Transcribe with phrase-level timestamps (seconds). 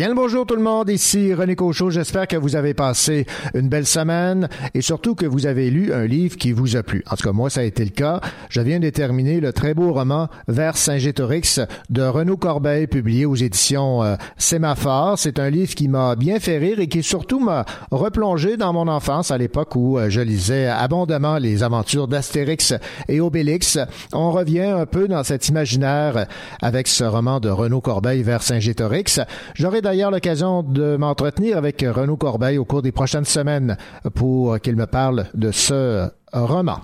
[0.00, 1.90] Bien le bonjour tout le monde, ici René Cochot.
[1.90, 6.06] J'espère que vous avez passé une belle semaine et surtout que vous avez lu un
[6.06, 7.04] livre qui vous a plu.
[7.10, 8.22] En tout cas, moi, ça a été le cas.
[8.48, 13.34] Je viens de terminer le très beau roman Vers Saint-Gétorix de Renaud Corbeil, publié aux
[13.34, 15.18] éditions euh, Sémaphore.
[15.18, 18.88] C'est un livre qui m'a bien fait rire et qui surtout m'a replongé dans mon
[18.88, 22.72] enfance à l'époque où euh, je lisais abondamment les aventures d'Astérix
[23.06, 23.78] et Obélix.
[24.14, 26.24] On revient un peu dans cet imaginaire
[26.62, 29.20] avec ce roman de Renaud Corbeil Vers Saint-Gétorix.
[29.52, 33.76] J'aurais d'ailleurs l'occasion de m'entretenir avec Renaud Corbeil au cours des prochaines semaines
[34.14, 36.78] pour qu'il me parle de ce roman.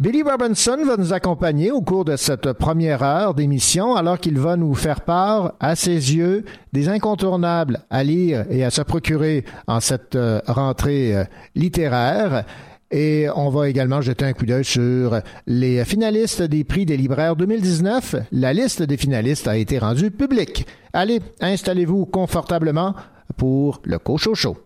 [0.00, 4.56] Billy Robinson va nous accompagner au cours de cette première heure d'émission alors qu'il va
[4.56, 9.78] nous faire part, à ses yeux, des incontournables à lire et à se procurer en
[9.78, 11.24] cette euh, rentrée euh,
[11.54, 12.44] littéraire.
[12.90, 17.36] Et on va également jeter un coup d'œil sur les finalistes des prix des libraires
[17.36, 18.16] 2019.
[18.32, 20.66] La liste des finalistes a été rendue publique.
[20.92, 22.94] Allez, installez-vous confortablement
[23.36, 24.56] pour le Cochot Show.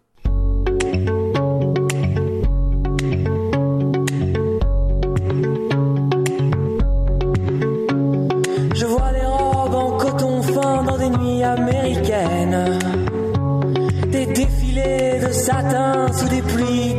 [8.75, 12.79] Je vois des robes en coton fin dans des nuits américaines.
[14.11, 16.92] Des défilés de satin sous des pluies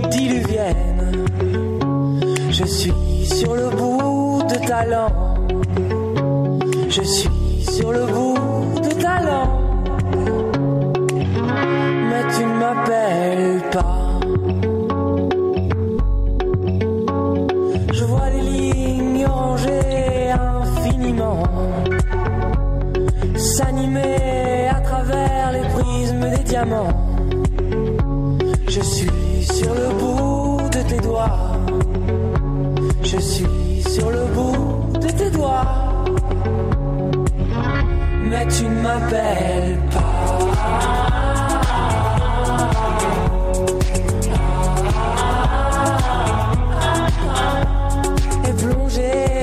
[3.24, 5.10] suis sur le bout de talent.
[6.90, 9.50] Je suis sur le bout de talent.
[12.10, 14.20] Mais tu ne m'appelles pas.
[17.94, 21.44] Je vois les lignes orangées infiniment
[23.38, 26.94] s'animer à travers les prismes des diamants.
[28.68, 31.53] Je suis sur le bout de tes doigts.
[33.13, 35.68] Je suis sur le bout de tes doigts.
[38.24, 40.00] Mais tu ne m'appelles pas.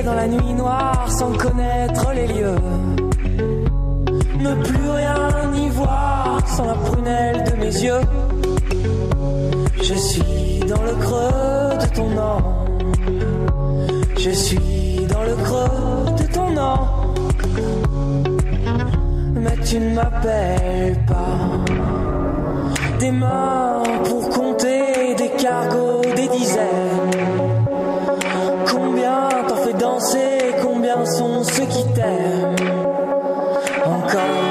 [0.03, 2.55] Dans la nuit noire sans connaître les lieux.
[4.39, 8.01] Ne plus rien y voir sans la prunelle de mes yeux.
[9.77, 12.60] Je suis dans le creux de ton nom.
[14.23, 16.77] Je suis dans le creux de ton nom.
[19.33, 21.39] Mais tu ne m'appelles pas.
[22.99, 27.11] Des mains pour compter des cargos, des dizaines.
[28.69, 32.55] Combien t'en fais danser, combien sont ceux qui t'aiment
[33.83, 34.05] encore.
[34.05, 34.50] Encore.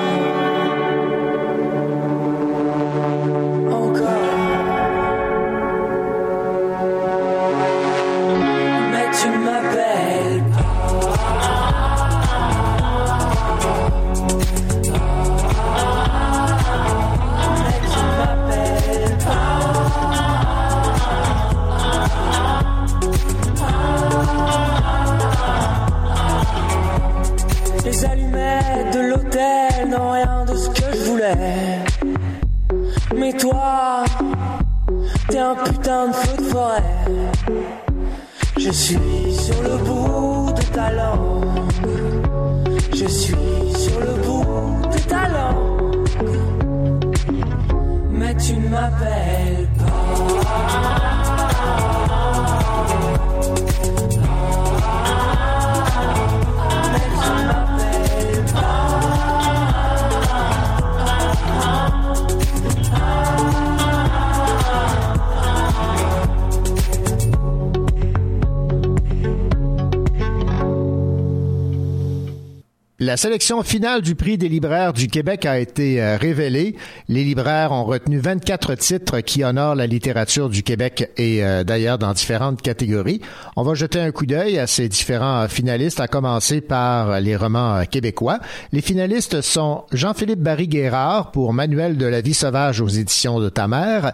[73.11, 76.77] La sélection finale du prix des libraires du Québec a été euh, révélée.
[77.09, 81.99] Les libraires ont retenu 24 titres qui honorent la littérature du Québec et euh, d'ailleurs
[81.99, 83.21] dans différentes catégories.
[83.57, 87.35] On va jeter un coup d'œil à ces différents euh, finalistes, à commencer par les
[87.35, 88.39] romans québécois.
[88.71, 93.67] Les finalistes sont Jean-Philippe Barry-Guérard pour Manuel de la vie sauvage aux éditions de Ta
[93.67, 94.13] mère,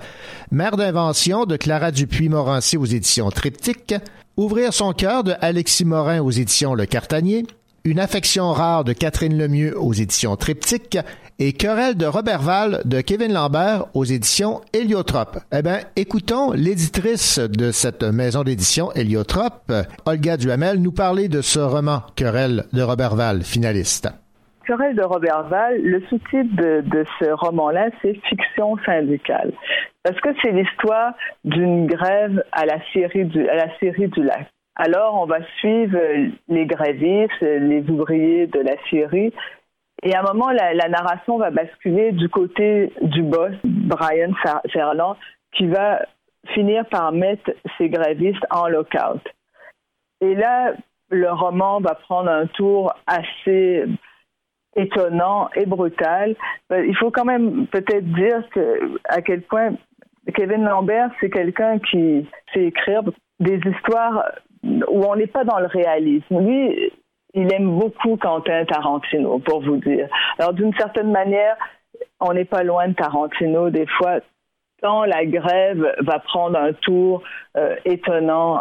[0.50, 3.94] Mère d'invention de Clara Dupuis-Morancy aux éditions Triptyque,
[4.38, 7.46] Ouvrir son cœur de Alexis Morin aux éditions Le Cartanier,
[7.86, 10.98] Une affection rare de Catherine Lemieux aux éditions Triptyque
[11.38, 15.38] et Querelle de Robert Val de Kevin Lambert aux éditions Héliotrope.
[15.52, 19.72] Eh bien, écoutons l'éditrice de cette maison d'édition Héliotrope,
[20.04, 24.08] Olga Duhamel, nous parler de ce roman Querelle de Robert Val, finaliste.
[24.66, 29.52] Querelle de Robert Val, le sous-titre de, ce roman-là, c'est Fiction syndicale.
[30.02, 34.48] Parce que c'est l'histoire d'une grève à la série du, à la série du lac.
[34.76, 35.98] Alors, on va suivre
[36.48, 39.32] les grévistes, les ouvriers de la série.
[40.02, 44.32] Et à un moment, la, narration va basculer du côté du boss, Brian
[44.70, 45.16] Ferland,
[45.52, 46.02] qui va
[46.48, 49.22] finir par mettre ces grévistes en lockout.
[50.20, 50.74] Et là,
[51.08, 53.84] le roman va prendre un tour assez
[54.76, 56.36] étonnant et brutal.
[56.70, 58.42] Euh, il faut quand même peut-être dire
[59.06, 59.72] à quel point
[60.34, 63.02] Kevin Lambert, c'est quelqu'un qui sait écrire
[63.40, 64.24] des histoires
[64.88, 66.40] où on n'est pas dans le réalisme.
[66.40, 66.92] Lui,
[67.34, 70.08] il aime beaucoup Quentin Tarantino, pour vous dire.
[70.38, 71.56] Alors, d'une certaine manière,
[72.20, 74.20] on n'est pas loin de Tarantino des fois,
[74.82, 77.22] tant la grève va prendre un tour
[77.56, 78.60] euh, étonnant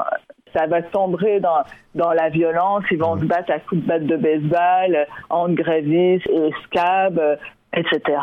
[0.56, 1.64] ça va sombrer dans,
[1.96, 2.84] dans la violence.
[2.92, 7.20] Ils vont se battre à coups de batte de baseball, entre grévistes et scab,
[7.74, 8.18] etc.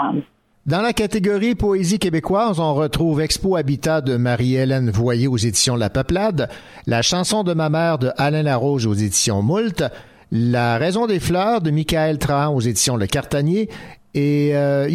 [0.65, 5.91] Dans la catégorie poésie québécoise, on retrouve Expo Habitat de Marie-Hélène Voyer aux éditions La
[5.91, 6.49] Peuplade,
[6.87, 9.83] La chanson de ma mère de Alain Laroche aux éditions Moult,
[10.31, 13.71] La raison des fleurs de Michael Trahan aux éditions Le Cartanier
[14.15, 14.89] et euh,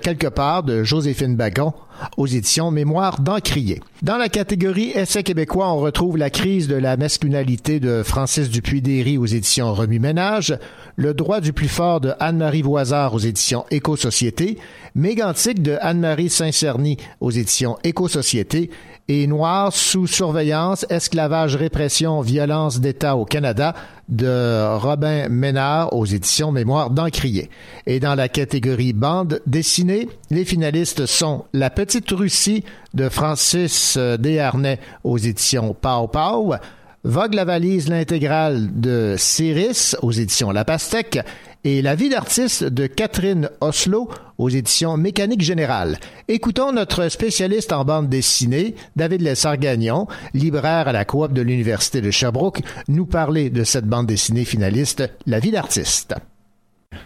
[0.00, 1.74] quelque part de Joséphine Bagon
[2.16, 3.80] aux éditions Mémoire d'Encrier.
[4.02, 9.18] Dans la catégorie Essai québécois, on retrouve La crise de la masculinité de Francis Dupuis-Déry
[9.18, 10.58] aux éditions Remue Ménage,
[10.96, 14.58] Le droit du plus fort de Anne-Marie Voisard aux éditions Éco-Société,
[14.94, 18.70] Mégantique de Anne-Marie Saint-Cerny aux éditions Éco-Société
[19.08, 23.74] et Noir sous surveillance, esclavage, répression, violence d'État au Canada
[24.08, 27.50] de Robin Ménard aux éditions Mémoire d'Encrier.
[27.86, 32.62] Et dans la catégorie bande dessinée, les finalistes sont La Petite Russie
[32.94, 36.54] de Francis Desharnais aux éditions Pau Pau,
[37.02, 41.18] Vogue la valise l'intégrale de Céris aux éditions La Pastèque
[41.64, 44.08] et La vie d'artiste de Catherine Oslo
[44.38, 45.98] aux éditions Mécanique Générale.
[46.28, 52.12] Écoutons notre spécialiste en bande dessinée, David Lessard-Gagnon, libraire à la coop de l'Université de
[52.12, 56.14] Sherbrooke, nous parler de cette bande dessinée finaliste, La vie d'artiste.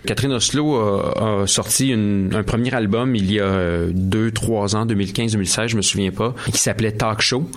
[0.06, 5.69] Catherine Oslo a, sorti un premier album il y a euh, deux, trois ans, 2015-2016,
[5.69, 7.49] je me souviens pas, qui s'appelait Talk Show.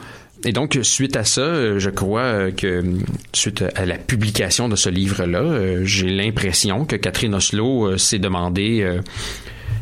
[0.46, 2.84] Et donc, suite à ça, euh, je crois euh, que
[3.34, 9.00] suite à la publication de ce livre-là, j'ai l'impression que Catherine Oslo s'est demandé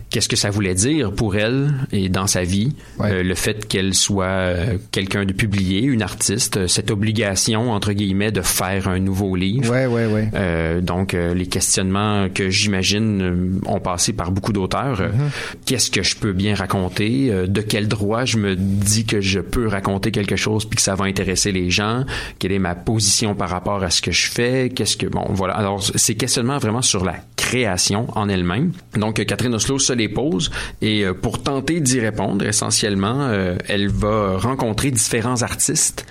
[0.09, 3.93] qu'est-ce que ça voulait dire pour elle et dans sa vie, euh, le fait qu'elle
[3.93, 8.99] soit euh, quelqu'un de publié, une artiste, euh, cette obligation entre guillemets de faire un
[8.99, 9.71] nouveau livre.
[9.71, 10.29] Ouais, ouais, ouais.
[10.33, 15.01] Euh, donc les questionnements que j'imagine ont passé par beaucoup d'auteurs.
[15.01, 15.65] Mm-hmm.
[15.65, 17.31] Qu'est-ce que je peux bien raconter?
[17.47, 20.95] De quel droit je me dis que je peux raconter quelque chose puis que ça
[20.95, 22.05] va intéresser les gens?
[22.39, 24.69] Quelle est ma position par rapport à ce que je fais?
[24.69, 25.55] Qu'est-ce que bon voilà.
[25.55, 27.15] Alors ces questionnements vraiment sur la
[27.47, 28.73] création en elle-même.
[28.95, 30.51] Donc Catherine Oslo se les pose
[30.81, 36.05] et euh, pour tenter d'y répondre, essentiellement, euh, elle va rencontrer différents artistes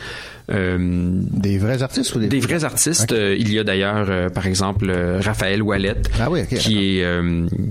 [0.49, 3.13] des vrais artistes ou des, des vrais artistes.
[3.13, 7.07] Euh, il y a d'ailleurs, euh, par exemple, Raphaël Wallet, ah oui, qui est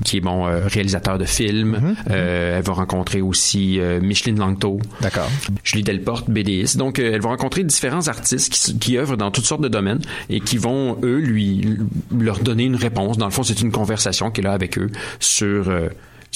[0.03, 1.77] qui est bon réalisateur de films.
[1.81, 1.95] Mhm, mhm.
[2.07, 4.79] elle va rencontrer aussi Micheline Langto.
[5.01, 5.29] D'accord.
[5.63, 6.77] Julie Delporte, BDiste.
[6.77, 10.39] Donc, elle va rencontrer différents artistes qui, qui œuvrent dans toutes sortes de domaines et
[10.39, 11.77] qui vont eux lui
[12.17, 13.17] leur donner une réponse.
[13.17, 14.89] Dans le fond, c'est une conversation qu'elle a avec eux
[15.19, 15.71] sur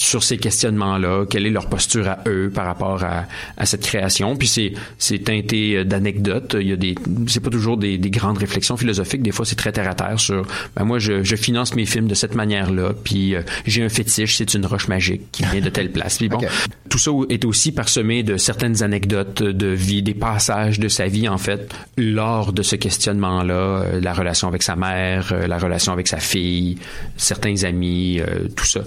[0.00, 3.26] sur ces questionnements-là, quelle est leur posture à eux par rapport à,
[3.58, 4.34] à cette création.
[4.34, 6.56] Puis c'est c'est teinté d'anecdotes.
[6.58, 6.94] Il y a des
[7.26, 9.20] c'est pas toujours des, des, grandes réflexions philosophiques.
[9.20, 12.08] Des fois c'est très terre à terre sur ben moi je, je finance mes films
[12.08, 12.94] de cette manière-là.
[13.04, 16.16] Puis euh, j'ai un fétiche, c'est une roche magique qui vient de telle place.
[16.16, 16.40] Puis bon,
[16.88, 21.28] tout ça est aussi parsemé de certaines anecdotes de vie, des passages de sa vie
[21.28, 25.92] en fait lors de ce questionnement-là, euh, la relation avec sa mère, euh, la relation
[25.92, 26.78] avec sa fille,
[27.18, 28.18] certains amis,
[28.56, 28.80] tout ça.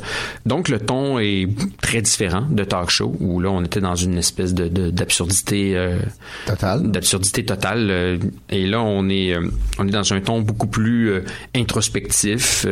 [0.48, 1.48] Donc le ton est
[1.82, 6.00] très différent de talk show où là on était dans une espèce de d'absurdité euh,
[6.46, 8.18] totale d'absurdité totale euh,
[8.50, 11.22] et là on est euh, on est dans un ton beaucoup plus
[11.56, 12.66] introspectif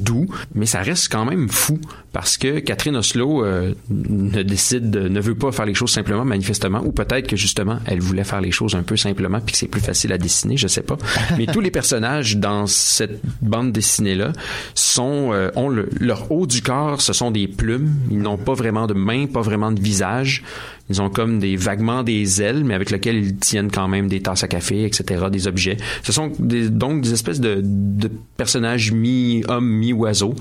[0.00, 1.80] doux mais ça reste quand même fou
[2.12, 3.44] parce que Catherine Oslo
[3.88, 8.00] ne décide, ne veut pas faire les choses simplement, manifestement, ou peut-être que justement, elle
[8.00, 10.68] voulait faire les choses un peu simplement, puis que c'est plus facile à dessiner, je
[10.68, 10.96] sais pas.
[11.38, 14.32] Mais tous les personnages dans cette bande dessinée-là
[14.74, 17.94] sont, euh, ont leur haut du corps, ce sont des plumes.
[18.10, 20.42] Ils n'ont pas vraiment de mains, pas vraiment de visage.
[20.90, 24.20] Ils ont comme des vaguement des ailes, mais avec lesquelles ils tiennent quand même des
[24.20, 25.76] tasses à café, etc., des objets.
[26.02, 30.34] Ce sont donc des espèces de, de personnages mi-homme, mi-oiseau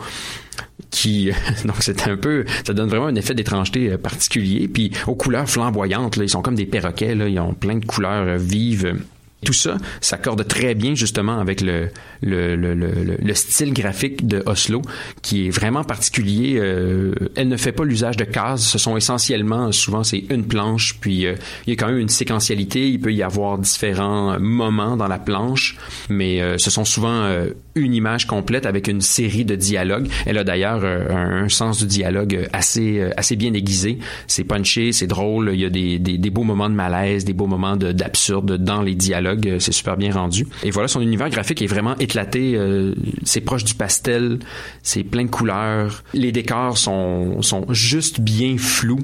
[0.90, 1.32] qui
[1.66, 5.50] donc c'est un peu ça donne vraiment un effet d'étrangeté euh, particulier puis aux couleurs
[5.50, 8.96] flamboyantes là, ils sont comme des perroquets là, ils ont plein de couleurs euh, vives
[9.44, 11.90] tout ça s'accorde très bien justement avec le,
[12.22, 14.82] le, le, le, style graphique de Oslo
[15.22, 16.58] qui est vraiment particulier.
[16.60, 18.62] Euh, elle ne fait pas l'usage de cases.
[18.62, 22.10] Ce sont essentiellement, souvent c'est une planche, puis euh, il y a quand même une
[22.10, 22.88] séquentialité.
[22.90, 25.78] Il peut y avoir différents moments dans la planche,
[26.10, 27.32] mais euh, ce sont souvent
[27.76, 30.10] une image complète avec une série de dialogues.
[30.26, 34.00] Elle a d'ailleurs un, sens du dialogue assez, assez bien aiguisé.
[34.28, 35.52] C'est punché, c'est drôle.
[35.54, 38.82] Il y a des, des, des, beaux moments de malaise, des beaux moments d'absurde dans
[38.82, 40.48] les dialogues euh, c'est super bien rendu.
[40.64, 42.56] Et voilà, son univers graphique est vraiment éclaté.
[42.56, 44.40] Euh, c'est proche du pastel,
[44.84, 46.04] c'est plein de couleurs.
[46.14, 49.00] Les décors sont, sont juste bien flous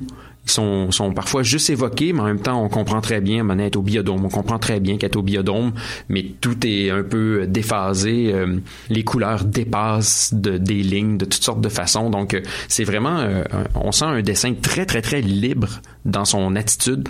[0.45, 3.75] ils sont, sont parfois juste évoqués, mais en même temps, on comprend très bien, est
[3.75, 5.73] au biodôme, on comprend très bien qu'être au biodôme,
[6.07, 8.55] mais tout est un peu déphasé, euh,
[8.89, 13.27] les couleurs dépassent de, des lignes de toutes sortes de façons, donc c'est vraiment,
[13.75, 17.09] on sent un dessin très, très, très libre dans son attitude,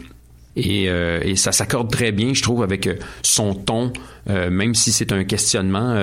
[0.58, 3.94] et, euh, et ça s'accorde très bien, je trouve, avec euh, son ton,
[4.28, 5.96] euh, même si c'est un questionnement,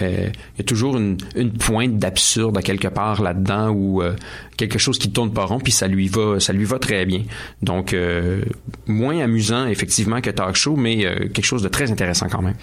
[0.00, 4.02] il y a toujours une, une pointe d'absurde à quelque part là-dedans ou
[4.56, 7.22] quelque chose qui tourne pas rond, puis ça lui va, ça lui va très bien.
[7.62, 7.96] Donc
[8.86, 10.98] moins amusant effectivement que talk show, mais
[11.32, 12.56] quelque chose de très intéressant quand même.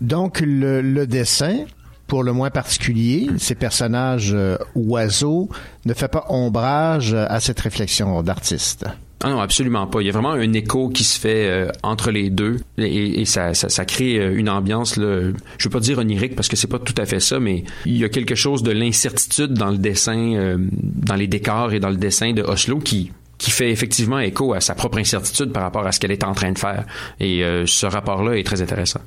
[0.00, 1.64] Donc le, le dessin,
[2.06, 4.36] pour le moins particulier, ces personnages
[4.74, 5.48] oiseaux,
[5.84, 8.86] ne fait pas ombrage à cette réflexion d'artiste.
[9.26, 10.02] Ah non, absolument pas.
[10.02, 13.54] Il y a vraiment un écho qui se fait euh, entre les deux et, ça,
[13.54, 16.78] ça, crée euh, une ambiance, là, je veux pas dire onirique parce que c'est pas
[16.78, 20.34] tout à fait ça, mais il y a quelque chose de l'incertitude dans le dessin,
[20.36, 24.54] euh, dans les décors et dans le dessin de Oslo qui qui fait effectivement écho
[24.54, 26.84] à sa propre incertitude par rapport à ce qu'elle est en train de faire.
[27.20, 29.00] Et ce rapport-là est très intéressant.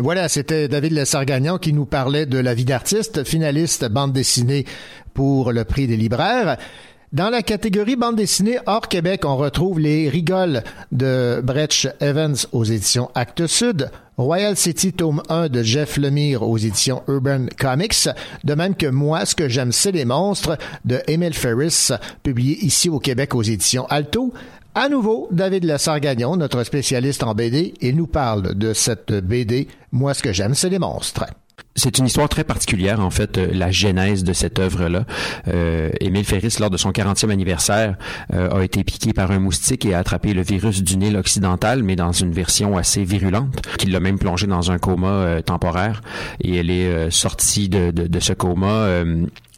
[0.00, 4.64] Voilà, c'était David Lessard-Gagnon qui nous parlait de la vie d'artiste, finaliste bande dessinée
[5.12, 6.58] pour le prix des libraires.
[7.14, 12.64] Dans la catégorie bande dessinée hors Québec, on retrouve les Rigoles de Bretch Evans aux
[12.64, 18.08] éditions Actes Sud, Royal City tome 1 de Jeff Lemire aux éditions Urban Comics,
[18.42, 21.90] de même que Moi, ce que j'aime, c'est les monstres de Emile Ferris,
[22.24, 24.34] publié ici au Québec aux éditions Alto.
[24.74, 30.14] À nouveau, David Lessard-Gagnon, notre spécialiste en BD, il nous parle de cette BD Moi,
[30.14, 31.26] ce que j'aime, c'est les monstres.
[31.76, 35.04] C'est une histoire très particulière, en fait, euh, la genèse de cette œuvre-là.
[35.48, 37.96] Euh, Émile Ferris, lors de son 40e anniversaire,
[38.32, 41.82] euh, a été piqué par un moustique et a attrapé le virus du Nil occidental,
[41.82, 46.00] mais dans une version assez virulente, qui l'a même plongé dans un coma euh, temporaire.
[46.40, 49.04] Et elle est sortie de, ce coma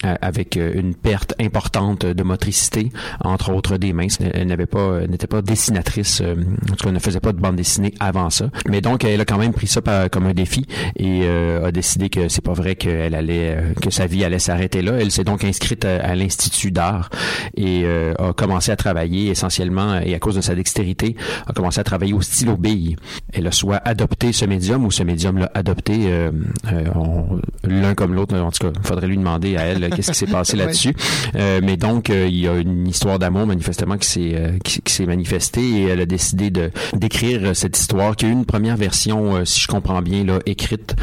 [0.03, 4.09] avec euh, une perte importante de motricité, entre autres des mains.
[4.35, 6.35] Elle n'avait pas, n'était pas dessinatrice, euh,
[6.71, 8.51] en tout cas, ne faisait pas de bande dessinée avant ça.
[8.69, 12.29] Mais donc, elle a quand même pris ça comme un défi et a décidé que
[12.29, 14.93] c'est pas vrai qu'elle allait, que sa vie allait s'arrêter là.
[14.99, 17.11] Elle s'est donc inscrite à, l'Institut d'art
[17.57, 21.85] et a commencé à travailler essentiellement, et à cause de sa dextérité, a commencé à
[21.85, 22.97] travailler au stylo bille.
[23.33, 26.11] Elle a soit adopté ce médium ou ce médium l'a adopté
[27.65, 28.37] l'un comme l'autre.
[28.37, 30.95] En tout cas, faudrait lui demander à elle qu'est-ce qui s'est passé là-dessus.
[31.35, 34.81] Euh, mais donc, euh, il y a une histoire d'amour manifestement qui s'est euh, qui,
[34.93, 38.77] s'est manifestée et elle a décidé de d'écrire cette histoire qui a eu une première
[38.77, 40.95] version, si je comprends bien, là, écrite.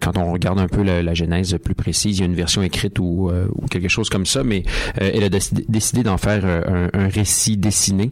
[0.00, 2.98] quand on regarde un peu la, genèse plus précise, il y a une version écrite
[2.98, 4.62] ou, ou quelque chose comme ça, mais
[4.96, 8.10] elle a décidé, d'en faire un, un, récit dessiné.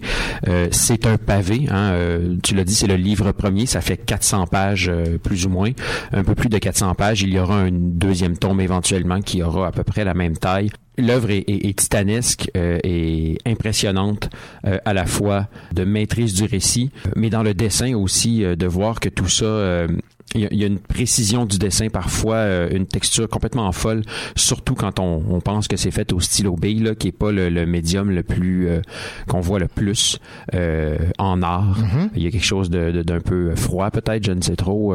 [0.71, 1.95] c'est un pavé, hein,
[2.43, 4.91] tu l'as dit, c'est le livre premier, ça fait 400 pages
[5.23, 5.71] plus ou moins,
[6.13, 7.23] un peu plus de 400 pages.
[7.23, 10.71] Il y aura un deuxième tome éventuellement qui aura à peu près la même taille.
[10.99, 14.31] L'œuvre est, titanesque euh, et impressionnante
[14.67, 18.67] euh, à la fois de maîtrise du récit, mais dans le dessin aussi euh, de
[18.67, 19.87] voir que tout ça
[20.35, 24.03] il y, a une précision du dessin parfois, euh, une texture complètement folle,
[24.37, 27.33] surtout quand on, on pense que c'est fait au stylo B, là, qui est pas
[27.33, 28.83] le, le médium le plus euh,
[29.27, 30.19] qu'on voit le plus
[30.55, 31.79] euh, en art.
[31.81, 32.11] Mm-hmm.
[32.17, 34.95] Il y a quelque chose d'un peu froid peut-être, je ne sais trop,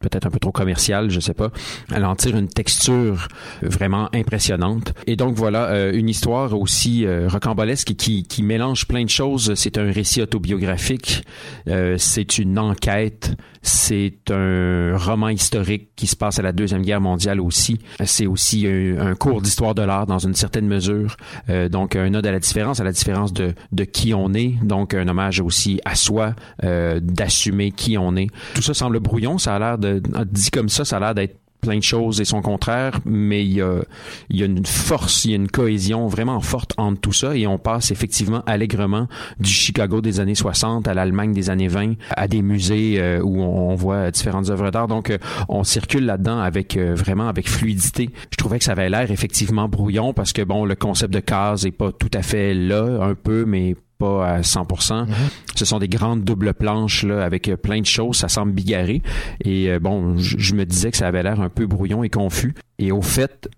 [0.00, 1.50] peut-être un peu trop commercial, je sais pas.
[1.94, 3.28] Elle en tire une texture
[3.62, 4.94] vraiment impressionnante.
[5.06, 9.54] Et donc voilà, une histoire aussi rocambolesque qui, qui mélange plein de choses.
[9.54, 11.22] C'est un récit autobiographique,
[11.98, 17.00] c'est une enquête, c'est un un roman historique qui se passe à la Deuxième Guerre
[17.00, 17.78] mondiale aussi.
[18.04, 21.16] C'est aussi un, cours d'histoire de l'art dans une certaine mesure.
[21.48, 24.54] Euh, donc, un ode à la différence, à la différence de, de qui on est.
[24.62, 28.28] Donc, un hommage aussi à soi, euh, d'assumer qui on est.
[28.54, 29.38] Tout ça semble brouillon.
[29.38, 32.24] Ça a l'air de, dit comme ça, ça a l'air d'être plein de choses et
[32.24, 36.74] son contraire, mais il y a, une force, il y a une cohésion vraiment forte
[36.76, 39.06] entre tout ça et on passe effectivement allègrement
[39.38, 43.40] du Chicago des années 60 à l'Allemagne des années 20 à des musées euh, où
[43.42, 44.88] on, voit différentes œuvres d'art.
[44.88, 48.10] Donc, euh, on circule là-dedans avec euh, vraiment avec fluidité.
[48.30, 51.66] Je trouvais que ça avait l'air effectivement brouillon parce que bon, le concept de case
[51.66, 55.06] est pas tout à fait là, un peu, mais pas à 100%.
[55.06, 55.14] Mhm.
[55.54, 59.02] Ce sont des grandes doubles planches là avec euh, plein de choses, ça semble bigarré.
[59.44, 62.54] Et euh, bon, je me disais que ça avait l'air un peu brouillon et confus.
[62.78, 63.48] Et au fait,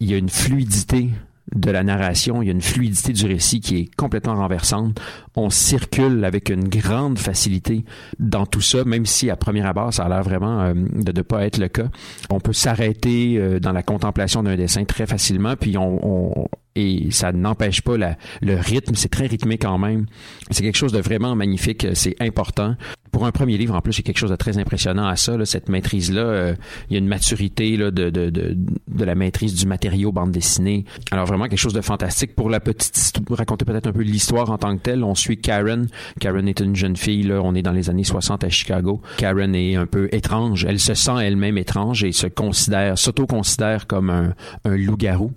[0.00, 1.10] il y a une fluidité
[1.54, 4.98] de la narration, il y a une fluidité du récit qui est complètement renversante.
[5.36, 7.84] On circule avec une grande facilité
[8.18, 11.22] dans tout ça, même si à première abord, ça a l'air vraiment euh, de ne
[11.22, 11.88] pas être le cas.
[12.30, 17.82] On peut s'arrêter dans la contemplation d'un dessin très facilement, puis on, et ça n'empêche
[17.82, 20.06] pas la, le rythme, c'est très rythmé quand même.
[20.50, 22.74] C'est quelque chose de vraiment magnifique, c'est important.
[23.12, 25.14] Pour un premier livre, en plus, il y a quelque chose de très impressionnant à
[25.14, 26.20] ça, là, cette maîtrise-là.
[26.20, 26.54] Euh,
[26.90, 28.56] il y a une maturité là, de, de, de,
[28.88, 30.84] de, la maîtrise du matériau bande dessinée.
[31.12, 32.34] Alors vraiment quelque chose de fantastique.
[32.34, 35.88] Pour la petite raconter peut-être un peu l'histoire en tant que telle, on suit Karen.
[36.20, 39.00] Karen est une jeune fille, là, on est dans les années 60 à Chicago.
[39.16, 40.66] Karen est un peu étrange.
[40.68, 45.32] Elle se sent elle-même étrange et se considère, s'auto-considère comme un, un loup-garou.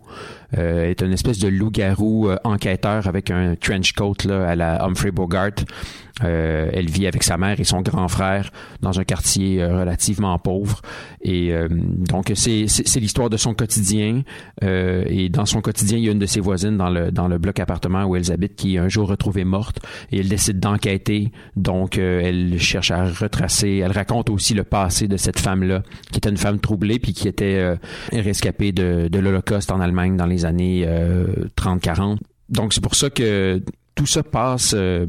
[0.57, 4.83] Euh, est une espèce de loup-garou euh, enquêteur avec un trench coat là, à la
[4.85, 5.51] Humphrey Bogart.
[6.23, 10.37] Euh, elle vit avec sa mère et son grand frère dans un quartier euh, relativement
[10.39, 10.81] pauvre.
[11.21, 12.65] Et euh, donc, c'est,
[12.99, 14.23] l'histoire de son quotidien.
[14.61, 17.37] et dans son quotidien, il y a une de ses voisines dans le, dans le
[17.37, 19.79] bloc appartement où elles habitent qui est un jour retrouvée morte.
[20.11, 21.31] Et elle décide d'enquêter.
[21.55, 23.81] Donc, elle cherche à retracer.
[23.83, 27.27] Elle raconte aussi le passé de cette femme-là, qui était une femme troublée puis qui
[27.27, 27.75] était
[28.11, 30.87] rescapée de, de l'Holocauste en Allemagne dans les années
[31.57, 32.17] 30-40.
[32.49, 33.61] Donc, c'est pour ça que
[33.97, 35.07] tout ça passe, euh,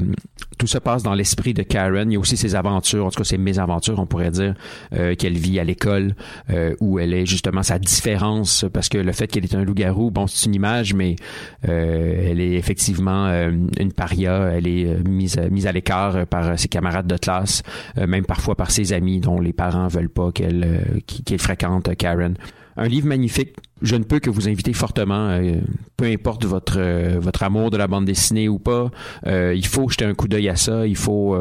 [0.57, 2.09] tout ça passe dans l'esprit de Karen.
[2.11, 4.55] Il y a aussi ses aventures, en tout cas ses mésaventures, on pourrait dire,
[4.93, 6.15] euh, qu'elle vit à l'école,
[6.49, 10.09] euh, où elle est justement sa différence, parce que le fait qu'elle est un loup-garou,
[10.09, 11.15] bon, c'est une image, mais
[11.61, 14.51] elle est effectivement une paria.
[14.55, 17.61] Elle est mise, mise à l'écart par ses camarades de classe,
[17.95, 22.35] même parfois par ses amis dont les parents veulent pas qu'elle qu'elle fréquente Karen
[22.79, 23.55] un livre magnifique.
[23.81, 25.55] Je ne peux que vous inviter fortement, euh,
[25.97, 28.89] peu importe votre euh, votre amour de la bande dessinée ou pas,
[29.27, 30.87] euh, il faut jeter un coup d'œil à ça.
[30.87, 31.37] Il faut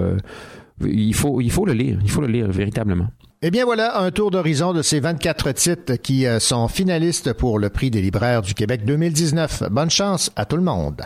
[0.84, 1.98] il faut il faut le lire.
[2.02, 3.06] Il faut le lire véritablement.
[3.40, 7.70] Eh bien voilà un tour d'horizon de ces 24 titres qui sont finalistes pour le
[7.70, 9.64] prix des libraires du Québec 2019.
[9.70, 11.02] Bonne chance à tout le monde.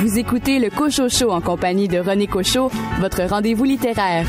[0.00, 4.26] Vous écoutez le Cocho Show en compagnie de René Cochot, votre rendez-vous littéraire.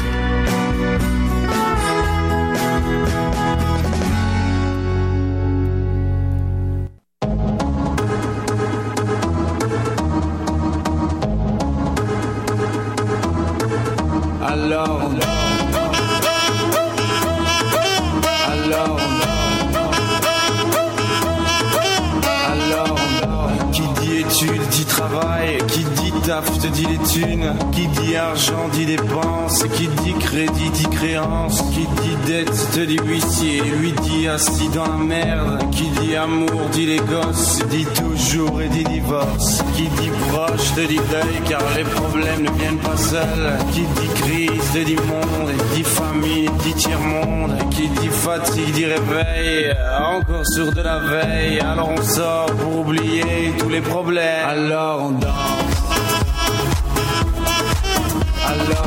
[34.76, 39.84] Dans la merde, qui dit amour dit les gosses, dit toujours et dit divorce, qui
[39.84, 44.71] dit proche te dit deuil car les problèmes ne viennent pas seuls, qui dit crise
[44.73, 50.82] te dit monde, dit famille dit tiers-monde, qui dit fatigue dit réveil, encore sur de
[50.82, 55.67] la veille, alors on sort pour oublier tous les problèmes, alors on danse.
[58.45, 58.87] Alors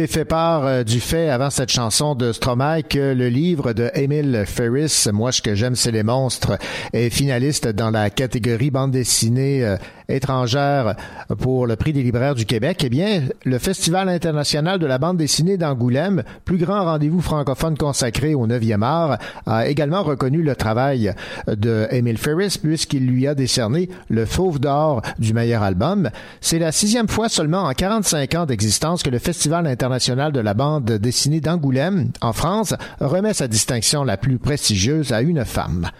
[0.00, 3.90] Ai fait part euh, du fait avant cette chanson de Stromae que le livre de
[3.94, 6.58] Emile Ferris, Moi ce que j'aime c'est les monstres,
[6.94, 9.76] est finaliste dans la catégorie bande dessinée euh,
[10.08, 10.96] étrangère
[11.38, 12.82] pour le prix des libraires du Québec.
[12.84, 18.34] Eh bien, le Festival international de la bande dessinée d'Angoulême, plus grand rendez-vous francophone consacré
[18.34, 21.12] au 9e art, a également reconnu le travail
[21.46, 26.10] de Emile Ferris puisqu'il lui a décerné le Fauve d'or du meilleur album.
[26.40, 30.54] C'est la sixième fois seulement en 45 ans d'existence que le Festival international de la
[30.54, 35.90] bande dessinée d'Angoulême, en France, remet sa distinction la plus prestigieuse à une femme.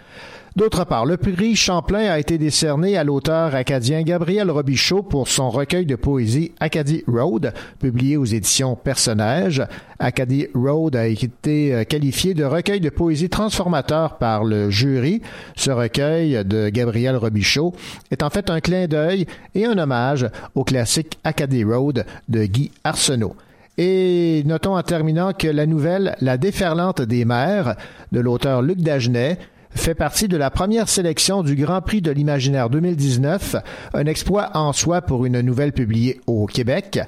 [0.55, 5.49] D'autre part, le prix Champlain a été décerné à l'auteur acadien Gabriel Robichaud pour son
[5.49, 9.63] recueil de poésie Acadie Road, publié aux éditions Personnages.
[9.97, 15.21] Acadie Road a été euh, qualifié de recueil de poésie transformateur par le jury.
[15.55, 17.73] Ce recueil de Gabriel Robichaud
[18.09, 22.71] est en fait un clin d'œil et un hommage au classique Acadie Road de Guy
[22.83, 23.35] Arsenault.
[23.83, 27.75] Et notons en terminant que la nouvelle La déferlante des mers
[28.11, 29.39] de l'auteur Luc Dagenet
[29.71, 33.55] fait partie de la première sélection du Grand Prix de l'Imaginaire 2019,
[33.95, 36.99] un exploit en soi pour une nouvelle publiée au Québec.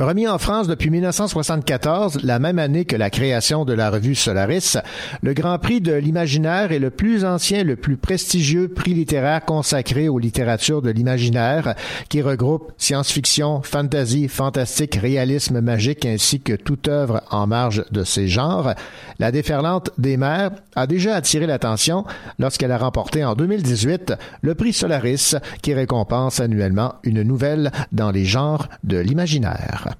[0.00, 4.76] Remis en France depuis 1974, la même année que la création de la revue Solaris,
[5.22, 10.08] le Grand Prix de l'Imaginaire est le plus ancien le plus prestigieux prix littéraire consacré
[10.08, 11.76] aux littératures de l'imaginaire,
[12.08, 18.26] qui regroupe science-fiction, fantasy, fantastique, réalisme magique ainsi que toute œuvre en marge de ces
[18.26, 18.74] genres.
[19.18, 22.04] La déferlante des mers a déjà attiré l'attention
[22.38, 28.24] lorsqu'elle a remporté en 2018 le prix Solaris, qui récompense annuellement une nouvelle dans les
[28.24, 29.94] genres de l'imaginaire.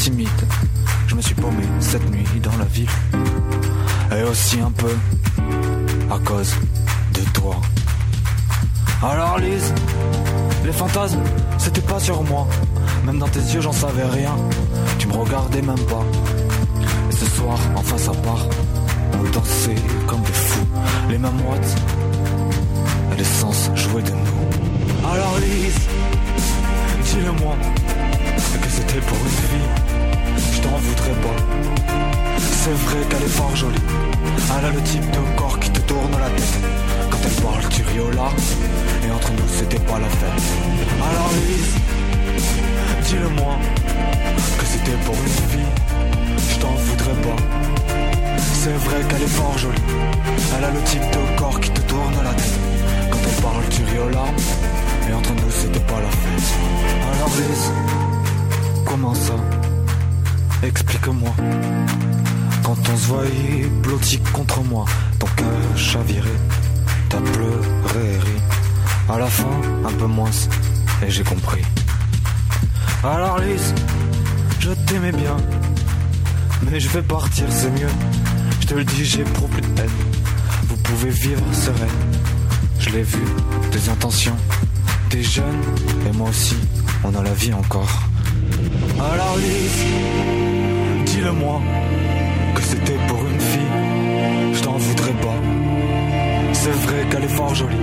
[0.00, 0.46] Timides.
[1.08, 2.88] Je me suis paumé cette nuit dans la ville.
[4.16, 4.94] Et aussi un peu
[6.10, 6.54] à cause
[7.12, 7.56] de toi.
[9.02, 9.74] Alors Lise,
[10.64, 11.20] les fantasmes,
[11.58, 12.46] c'était pas sur moi.
[13.04, 14.34] Même dans tes yeux, j'en savais rien.
[14.98, 16.04] Tu me regardais même pas.
[17.10, 18.46] Et ce soir, en face à part,
[19.18, 20.66] on dansait comme des fous.
[21.10, 21.76] Les mêmes moites
[23.12, 25.10] et l'essence jouait de nous.
[25.12, 25.80] Alors Lise,
[27.04, 27.54] dis-le-moi
[28.70, 29.70] c'était pour une fille.
[30.54, 31.36] Je t'en voudrais pas.
[32.38, 33.86] C'est vrai qu'elle est fort jolie.
[34.58, 36.58] Elle a le type de corps qui te tourne la tête.
[37.10, 38.34] Quand elle parle, tu riolas.
[39.04, 40.42] Et entre nous, c'était pas la fête.
[41.08, 41.74] Alors Lise,
[43.06, 43.54] dis-le-moi
[44.58, 45.74] que c'était pour une fille.
[46.50, 47.42] Je t'en voudrais pas.
[48.62, 49.88] C'est vrai qu'elle est fort jolie.
[50.56, 52.58] Elle a le type de corps qui te tourne la tête.
[53.10, 54.32] Quand elle parle, tu riolas.
[55.08, 56.48] Et entre nous, c'était pas la fête.
[57.14, 57.72] Alors Lise,
[58.86, 59.34] comment ça
[60.62, 61.34] Explique-moi.
[62.62, 64.84] Quand on se voyait blotti contre moi,
[65.18, 66.30] ton cœur chaviré,
[67.08, 68.42] t'as pleuré ri.
[69.08, 69.50] À la fin,
[69.84, 70.30] un peu moins,
[71.02, 71.62] et j'ai compris.
[73.02, 73.74] Alors Lise,
[74.60, 75.36] je t'aimais bien,
[76.70, 77.94] mais je vais partir, c'est mieux.
[78.60, 79.90] Je te le dis, j'ai pour plus de peine.
[80.84, 82.00] pouvait vivre sereine.
[82.78, 83.22] Je l'ai vu,
[83.72, 84.36] des intentions,
[85.10, 85.62] des jeunes,
[86.08, 86.56] et moi aussi,
[87.04, 88.09] on a la vie encore.
[89.00, 89.84] Alors Lise,
[91.06, 91.62] dis-le-moi,
[92.54, 95.38] que c'était pour une fille, je t'en voudrais pas.
[96.52, 97.76] C'est vrai qu'elle est fort jolie,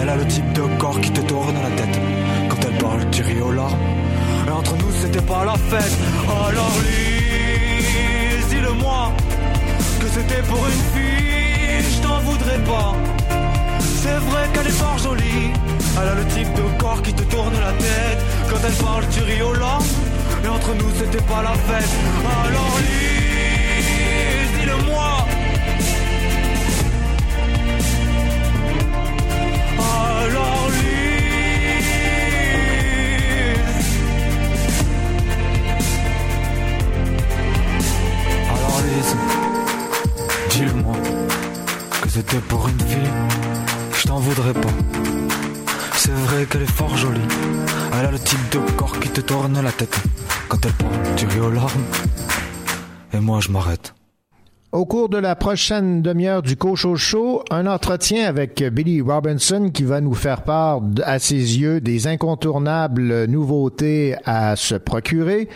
[0.00, 2.00] elle a le type de corps qui te tourne la tête.
[2.48, 3.36] Quand elle parle, tu ris.
[3.38, 5.96] Et entre nous, c'était pas la fête.
[6.28, 9.12] Alors Lise, dis-le-moi,
[10.00, 12.94] que c'était pour une fille, je t'en voudrais pas.
[14.02, 15.52] C'est vrai qu'elle est fort jolie.
[16.00, 18.18] Elle a le type de corps qui te tourne la tête.
[18.50, 19.42] Quand elle parle, tu ris.
[20.44, 21.88] Et entre nous, c'était pas la fête.
[22.44, 25.26] Alors Lise, dis-le-moi.
[29.78, 31.92] Alors Lise.
[38.50, 39.16] Alors Lise,
[40.50, 40.96] dis-le-moi.
[42.02, 43.10] Que c'était pour une fille,
[43.96, 44.74] je t'en voudrais pas.
[45.94, 47.20] C'est vrai qu'elle est fort jolie.
[47.92, 49.96] Elle a le type de corps qui te tourne la tête.
[50.52, 51.82] Quand elle parle, tu larmes.
[53.14, 53.94] Et moi, je m'arrête.
[54.72, 59.82] Au cours de la prochaine demi-heure du Cocho Show, un entretien avec Billy Robinson qui
[59.82, 65.50] va nous faire part, à ses yeux, des incontournables nouveautés à se procurer.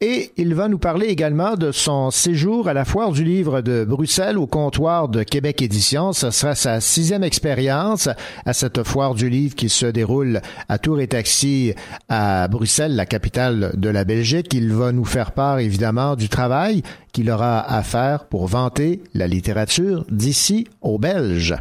[0.00, 3.84] Et il va nous parler également de son séjour à la Foire du Livre de
[3.84, 6.12] Bruxelles au comptoir de Québec Édition.
[6.12, 8.08] Ce sera sa sixième expérience
[8.46, 11.74] à cette Foire du Livre qui se déroule à Tour et Taxi
[12.08, 14.54] à Bruxelles, la capitale de la Belgique.
[14.54, 19.26] Il va nous faire part, évidemment, du travail qu'il aura à faire pour vanter la
[19.26, 21.56] littérature d'ici aux Belges.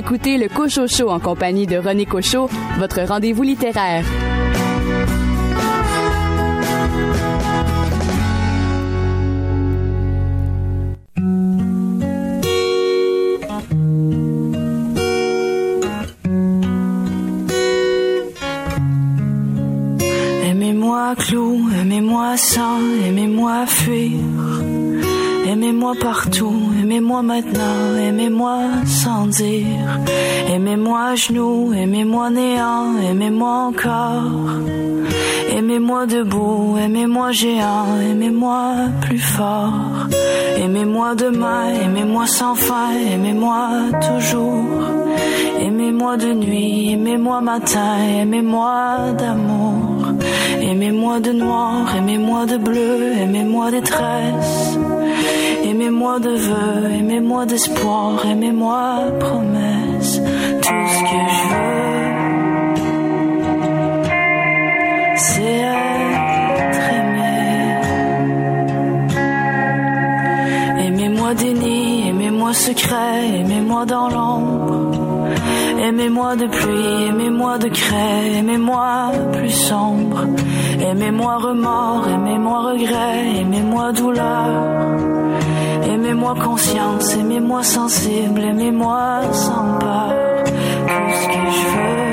[0.00, 4.02] Écoutez le Cocho Show en compagnie de René Cocho, votre rendez-vous littéraire.
[20.46, 24.29] Aimez-moi clou, aimez-moi sans, aimez-moi fuir.
[25.62, 30.00] Aimez-moi partout, aimez-moi maintenant, aimez-moi sans dire.
[30.48, 34.22] Aimez-moi à genoux, aimez-moi néant, aimez-moi encore.
[35.50, 40.08] Aimez-moi debout, aimez-moi géant, aimez-moi plus fort.
[40.56, 43.68] Aimez-moi demain, aimez-moi sans fin, aimez-moi
[44.00, 44.64] toujours.
[45.60, 50.06] Aimez-moi de nuit, aimez-moi matin, aimez-moi d'amour.
[50.62, 54.78] Aimez-moi de noir, aimez-moi de bleu, aimez-moi détresse.
[55.80, 60.20] Aimez-moi de vœux, aimez-moi d'espoir, aimez-moi promesse.
[60.60, 62.10] Tout ce que je veux,
[65.16, 65.62] c'est
[66.68, 67.38] être aimé.
[70.84, 74.90] Aimez-moi déni, aimez-moi secret, aimez-moi dans l'ombre.
[75.82, 80.26] Aimez-moi de pluie, aimez-moi de craie, aimez-moi plus sombre.
[80.78, 85.00] Aimez-moi remords, aimez-moi regret, aimez-moi douleur.
[86.10, 90.42] Aimez-moi conscience, aimez-moi sensible, aimez-moi sans peur.
[90.44, 92.09] Tout ce que je veux,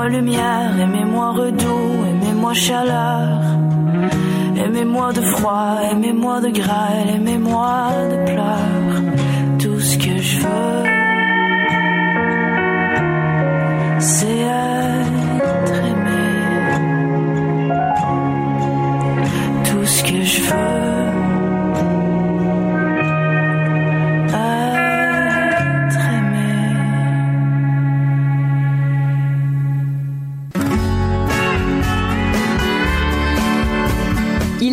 [0.00, 3.38] Aimez-moi lumière, aimez-moi redoux, aimez-moi chaleur.
[4.56, 9.02] Aimez-moi de froid, aimez-moi de grêle, aimez-moi de pleurs.
[9.58, 10.84] Tout ce que je veux,
[13.98, 16.24] c'est être aimé.
[19.64, 20.79] Tout ce que je veux.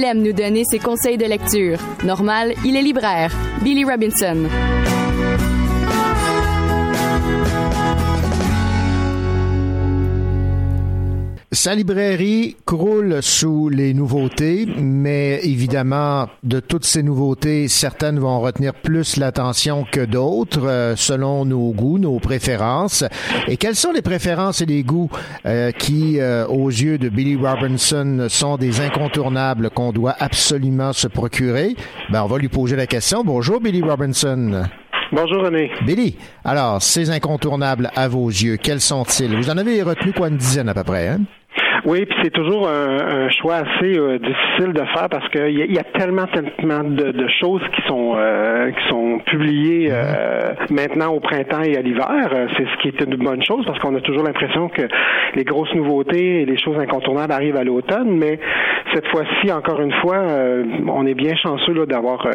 [0.08, 1.80] Aime nous donner ses conseils de lecture.
[2.06, 3.36] Normal, il est libraire.
[3.62, 4.48] Billy Robinson.
[11.54, 18.74] Sa librairie croule sous les nouveautés, mais évidemment, de toutes ces nouveautés, certaines vont retenir
[18.74, 23.06] plus l'attention que d'autres, euh, selon nos goûts, nos préférences.
[23.48, 25.10] Et quelles sont les préférences et les goûts
[25.46, 31.08] euh, qui, euh, aux yeux de Billy Robinson, sont des incontournables qu'on doit absolument se
[31.08, 31.78] procurer?
[32.10, 33.24] Ben, on va lui poser la question.
[33.24, 34.66] Bonjour, Billy Robinson.
[35.12, 35.72] Bonjour René.
[35.86, 39.36] Billy, alors, ces incontournables à vos yeux, quels sont-ils?
[39.36, 41.22] Vous en avez retenu quoi une dizaine à peu près, hein?
[41.88, 45.80] Oui, puis c'est toujours un, choix assez euh, difficile de faire parce qu'il y, y
[45.80, 51.22] a tellement, tellement de, de choses qui sont euh, qui sont publiées euh, maintenant au
[51.22, 52.30] printemps et à l'hiver.
[52.58, 54.82] C'est ce qui est une bonne chose parce qu'on a toujours l'impression que
[55.36, 58.38] les grosses nouveautés et les choses incontournables arrivent à l'automne, mais
[58.94, 60.26] cette fois-ci, encore une fois,
[60.88, 62.28] on est bien chanceux d'avoir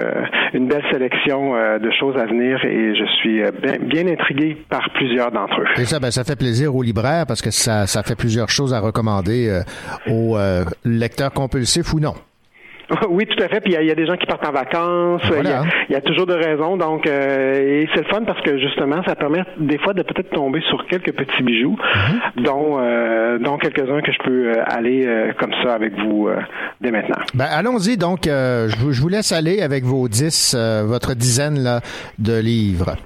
[0.53, 5.31] une belle sélection de choses à venir et je suis bien, bien intrigué par plusieurs
[5.31, 5.81] d'entre eux.
[5.81, 8.75] Et ça, ben, ça fait plaisir aux libraires parce que ça, ça fait plusieurs choses
[8.75, 9.61] à recommander euh,
[10.11, 12.15] aux euh, lecteurs compulsifs ou non.
[13.09, 13.61] Oui, tout à fait.
[13.61, 15.23] Puis il y a- il y, a des gens qui partent en vacances.
[15.29, 15.63] Voilà.
[15.89, 16.77] Il y a- y, a toujours de raisons.
[16.77, 20.29] Donc, euh, et c'est le fun parce que justement, ça permet des fois de peut-être
[20.31, 21.79] tomber sur quelques petits bijoux,
[22.37, 26.29] dont, euh, dont quelques-uns que je peux aller euh, comme ça avec vous
[26.83, 27.17] dès maintenant.
[27.33, 28.25] Ben, allons-y donc.
[28.27, 31.81] je, vous- je vous laisse aller avec vos dix, votre dizaine là,
[32.19, 32.97] de livres.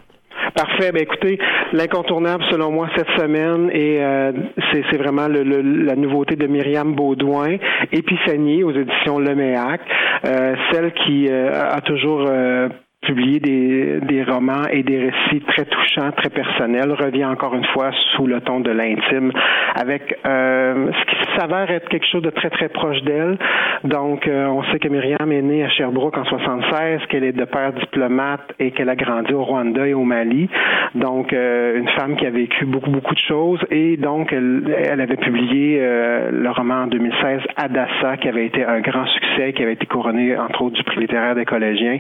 [0.57, 0.91] Parfait.
[0.91, 1.39] Ben écoutez,
[1.75, 4.33] l'incontournable selon moi cette semaine et euh,
[4.73, 7.59] c'est vraiment le, la nouveauté de Myriam Baudouin,
[7.93, 9.83] Épiphanie aux éditions Leméac,
[10.25, 12.71] euh, celle qui euh, a toujours euh,
[13.07, 17.91] publié des, des romans et des récits très touchants, très personnels, revient encore une fois
[18.15, 19.33] sous le ton de l'intime,
[19.75, 23.39] avec euh, ce qui s'avère être quelque chose de très très proche d'elle.
[23.85, 27.45] Donc, euh, on sait que Myriam est née à Sherbrooke en 76, qu'elle est de
[27.45, 30.49] père diplomate et qu'elle a grandi au Rwanda et au Mali.
[30.95, 35.01] Donc, euh, une femme qui a vécu beaucoup beaucoup de choses et donc elle, elle
[35.01, 39.63] avait publié euh, le roman en 2016 Adassa, qui avait été un grand succès, qui
[39.63, 41.99] avait été couronné entre autres du prix littéraire des collégiens.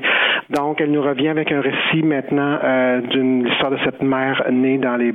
[0.51, 4.79] Donc, elle nous revient avec un récit maintenant euh, d'une histoire de cette mère née
[4.79, 5.13] dans les,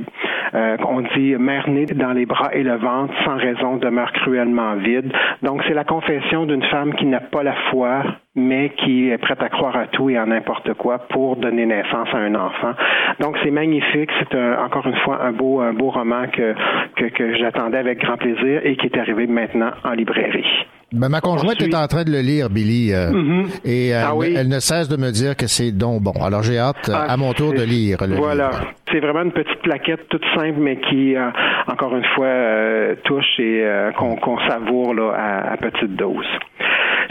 [0.53, 4.75] euh, on dit mère née dans les bras et le ventre, sans raison, demeure cruellement
[4.75, 5.11] vide.
[5.41, 8.03] Donc, c'est la confession d'une femme qui n'a pas la foi,
[8.35, 12.09] mais qui est prête à croire à tout et à n'importe quoi pour donner naissance
[12.13, 12.73] à un enfant.
[13.19, 14.11] Donc, c'est magnifique.
[14.19, 16.53] C'est un- encore une fois un beau, un beau roman que,
[16.95, 20.67] que, que j'attendais avec grand plaisir et qui est arrivé maintenant en librairie.
[20.93, 23.45] Ben, ma conjointe est en train de le lire, Billy, euh, Mhm.
[23.63, 24.33] et euh, Ah oui.
[24.37, 26.11] elle ne cesse de me dire que c'est donc bon.
[26.21, 27.97] Alors j'ai hâte euh, Ah, à mon tour de lire.
[28.05, 28.49] Le Voilà.
[28.49, 28.73] livre.
[28.91, 31.29] C'est vraiment une petite plaquette toute simple, mais qui, euh,
[31.71, 36.25] encore une fois, euh, touche et euh, qu'on savoure là, à, à petite dose.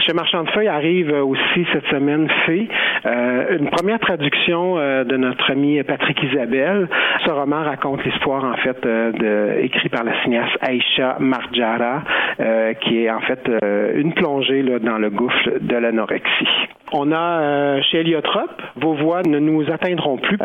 [0.05, 2.67] Chez Marchand de Feuilles arrive aussi cette semaine Fée,
[3.05, 6.87] euh, une première traduction euh, de notre ami Patrick Isabelle.
[7.23, 12.01] Ce roman raconte l'histoire en fait euh, de, écrit par la cinéaste Aisha Marjara,
[12.39, 16.47] euh, qui est en fait euh, une plongée là, dans le gouffre de l'anorexie.
[16.93, 20.37] On a chez Héliotrope, vos voix ne nous atteindront plus.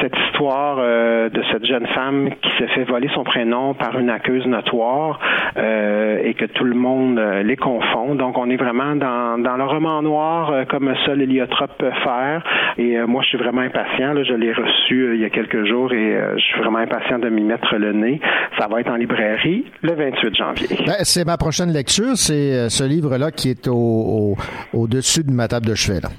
[0.00, 4.44] cette histoire de cette jeune femme qui s'est fait voler son prénom par une accuse
[4.46, 5.20] notoire
[5.56, 8.14] et que tout le monde les confond.
[8.14, 12.42] Donc, on est vraiment dans, dans le roman noir comme seul Héliotrope peut faire.
[12.78, 14.12] Et moi, je suis vraiment impatient.
[14.12, 17.28] Là, je l'ai reçu il y a quelques jours et je suis vraiment impatient de
[17.28, 18.20] m'y mettre le nez.
[18.58, 20.68] Ça va être en librairie le 28 janvier.
[20.84, 22.16] Ben, c'est ma prochaine lecture.
[22.16, 24.36] C'est ce livre-là qui est au,
[24.72, 26.00] au-dessus de ma table de chevet.
[26.00, 26.10] Là.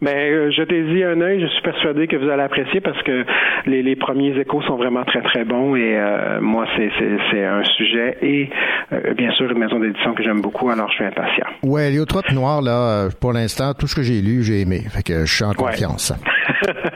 [0.00, 1.40] Ben, euh, jetez-y un œil.
[1.40, 3.24] Je suis persuadé que vous allez apprécier parce que
[3.66, 6.90] les, les premiers échos sont vraiment très très bons et euh, moi c'est,
[7.32, 8.48] c'est, un sujet et
[8.92, 10.70] euh, bien sûr une maison d'édition que j'aime beaucoup.
[10.70, 11.46] Alors je suis impatient.
[11.64, 14.82] Ouais, Léotrope Noir là, pour l'instant tout ce que j'ai lu j'ai aimé.
[14.88, 16.12] Fait que je suis en confiance.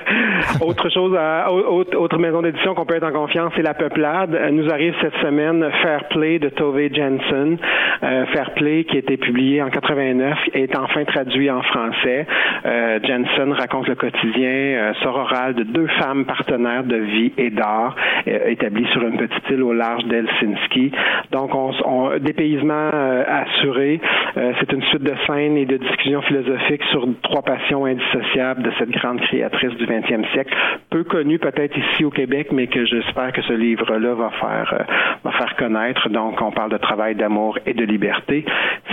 [0.61, 1.16] autre chose,
[1.49, 4.38] autre, autre, maison d'édition qu'on peut être en confiance, c'est La Peuplade.
[4.53, 7.59] Nous arrive cette semaine Fair Play de Tove Jensen.
[8.01, 12.26] Fair Play qui a été publié en 89 est enfin traduit en français.
[12.64, 17.97] Euh, Jensen raconte le quotidien euh, sororal de deux femmes partenaires de vie et d'art
[18.28, 20.93] euh, établies sur une petite île au large d'Helsinki.
[21.30, 22.90] Donc, on, on dépaysement
[23.26, 24.01] assuré.
[24.34, 28.90] c'est une suite de scènes et de discussions philosophiques sur trois passions indissociables de cette
[28.90, 30.55] grande créatrice du 20e siècle,
[30.91, 34.87] peu connue peut-être ici au Québec, mais que j'espère que ce livre-là va faire
[35.24, 36.09] va faire connaître.
[36.09, 38.45] Donc, on parle de travail, d'amour et de liberté.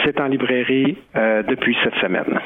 [0.03, 2.39] C'est en librairie depuis cette semaine.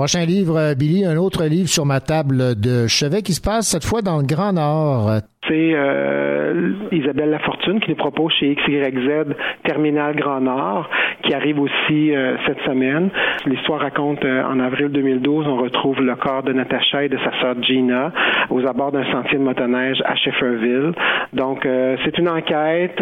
[0.00, 3.66] Prochain livre, euh, Billy, un autre livre sur ma table de chevet qui se passe
[3.66, 5.20] cette fois dans le Grand Nord.
[5.48, 9.34] C'est euh, Isabelle Lafortune qui nous propose chez XYZ
[9.64, 10.90] Terminal Grand Nord,
[11.22, 13.08] qui arrive aussi euh, cette semaine.
[13.46, 17.32] L'histoire raconte euh, en avril 2012, on retrouve le corps de Natacha et de sa
[17.40, 18.12] sœur Gina
[18.50, 20.92] aux abords d'un sentier de motoneige à Shefferville.
[21.32, 21.66] Donc,
[22.04, 23.00] c'est une enquête.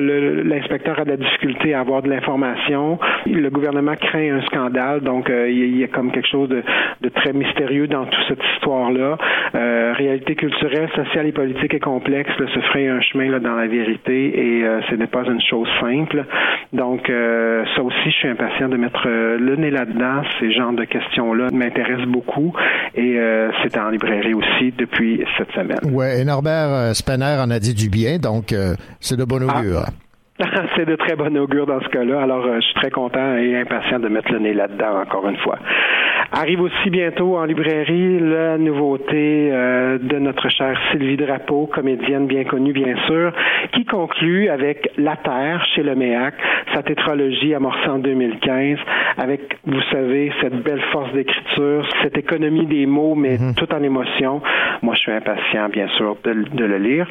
[0.00, 2.98] L'inspecteur a de la difficulté à avoir de l'information.
[3.26, 6.62] Le gouvernement craint un scandale, donc il y a comme quelque chose de,
[7.02, 9.18] de très mystérieux dans toute cette histoire-là.
[9.94, 13.66] réalité culturelle, sociale les politique est complexe, là, se ferait un chemin là, dans la
[13.66, 16.24] vérité et euh, ce n'est pas une chose simple.
[16.72, 20.22] Donc, euh, ça aussi, je suis impatient de mettre euh, le nez là-dedans.
[20.40, 22.52] Ces genres de questions-là m'intéressent beaucoup
[22.94, 23.18] et
[23.62, 25.78] c'est en librairie aussi depuis cette semaine.
[25.92, 28.54] Ouais, et Norbert Spanner en a dit du bien, donc
[29.00, 29.90] c'est de bon ah.
[30.76, 32.22] C'est de très bon augure dans ce cas-là.
[32.22, 35.58] Alors, je suis très content et impatient de mettre le nez là-dedans encore une fois.
[36.32, 42.44] Arrive aussi bientôt en librairie la nouveauté euh, de notre chère Sylvie Drapeau, comédienne bien
[42.44, 43.32] connue bien sûr,
[43.72, 46.34] qui conclut avec La Terre chez le MEAC,
[46.74, 48.78] sa tétralogie amorcée en 2015,
[49.18, 53.54] avec, vous savez, cette belle force d'écriture, cette économie des mots, mais mhm.
[53.54, 54.40] tout en émotion.
[54.80, 57.06] Moi, je suis impatient, bien sûr, de le lire.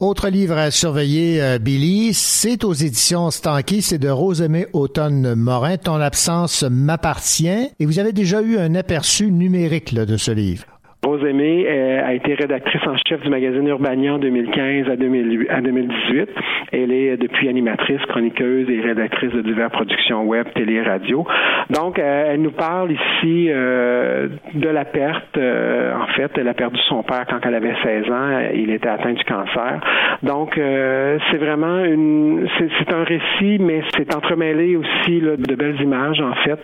[0.00, 5.76] Autre livre à surveiller, euh, Billy, c'est aux éditions Stanky, c'est de Rosemée Automne Morin.
[5.76, 7.68] Ton absence m'appartient.
[7.78, 10.79] Et vous avez déjà eu un aperçu numérique de ce livre.
[11.02, 16.28] Rose Aimée euh, a été rédactrice en chef du magazine Urbania en 2015 à, 2018.
[16.72, 21.26] Elle est depuis animatrice, chroniqueuse et rédactrice de diverses productions web, télé et radio.
[21.70, 25.38] Donc, euh, elle nous parle ici euh, de la perte.
[25.38, 28.38] en fait, elle a perdu son père quand elle avait 16 ans.
[28.54, 29.80] Il était atteint du cancer.
[30.22, 36.20] Donc, c'est vraiment une, c'est un récit, mais c'est entremêlé aussi de belles images.
[36.20, 36.60] En fait,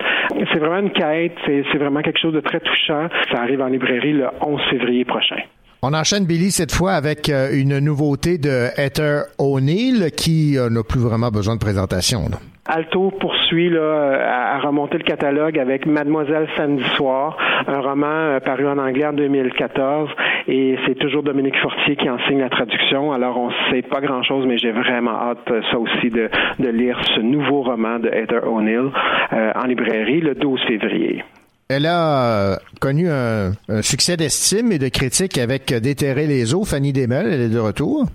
[0.52, 1.36] c'est vraiment une quête.
[1.46, 3.08] C'est vraiment quelque chose de très touchant.
[3.32, 5.42] Ça arrive en librairie le 11 février prochain.
[5.82, 10.82] On enchaîne, Billy, cette fois avec euh, une nouveauté de Heather O'Neill qui euh, n'a
[10.82, 12.22] plus vraiment besoin de présentation.
[12.64, 17.36] Alto poursuit là, à, remonter le catalogue avec Mademoiselle samedi soir,
[17.68, 20.10] un roman euh, paru en anglais en 2014
[20.48, 23.12] et c'est toujours Dominique Fortier qui enseigne la traduction.
[23.12, 27.62] Alors on sait pas grand-chose, mais j'ai vraiment hâte ça aussi de, lire ce nouveau
[27.62, 28.90] roman de Heather O'Neill
[29.30, 31.22] en librairie le 12 février.
[31.68, 33.52] Elle a euh, connu un,
[33.82, 36.64] succès d'estime et de critique avec Déterrer les eaux.
[36.64, 38.06] Fanny Desmel, elle est de retour.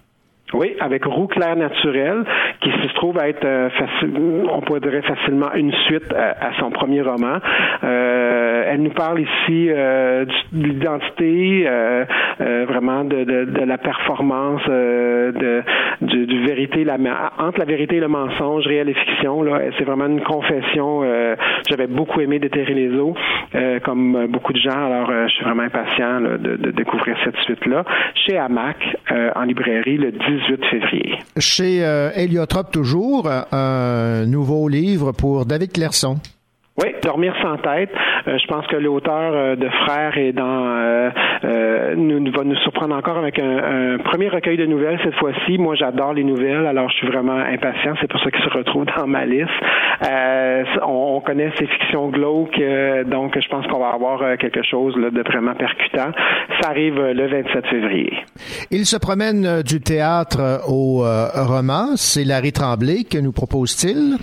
[0.53, 2.23] Oui, avec Roux clair naturel,
[2.59, 3.69] qui se trouve à être, euh,
[4.51, 7.37] on pourrait dire facilement une suite à, son premier roman.
[7.83, 12.05] Euh, elle nous parle ici euh, de l'identité, euh,
[12.41, 15.63] euh, vraiment de, de, de, la performance de,
[16.01, 16.97] du, du, vérité, la,
[17.37, 19.43] entre la vérité et le mensonge, réel et fiction.
[19.43, 21.03] Là, c'est vraiment une confession.
[21.69, 23.15] J'avais beaucoup aimé déterrer les eaux,
[23.83, 24.85] comme beaucoup de gens.
[24.85, 27.83] Alors, je suis vraiment impatient de, de, découvrir cette suite-là.
[28.25, 28.77] Chez Hamac,
[29.35, 31.17] en librairie, le 10 février.
[31.37, 36.17] Chez euh, Héliotrope toujours, un nouveau livre pour David Clerson.
[36.77, 37.91] Oui, Dormir sans tête.
[38.27, 41.09] Euh, je pense que l'auteur euh, de Frères est dans euh,
[41.95, 45.57] nous, va nous surprendre encore avec un, premier recueil de nouvelles cette fois-ci.
[45.57, 47.93] Moi, j'adore les nouvelles, alors je suis vraiment impatient.
[48.01, 49.49] C'est pour ça qu'il se retrouve dans ma liste.
[50.83, 52.61] On, on, connaît ces fictions glauques,
[53.05, 56.11] donc je pense qu'on va avoir quelque chose là, de vraiment percutant.
[56.61, 58.13] Ça arrive le 27 février.
[58.71, 61.03] Il se promène du théâtre au
[61.35, 61.95] roman.
[61.95, 64.17] C'est Larry Tremblay que nous propose-t-il?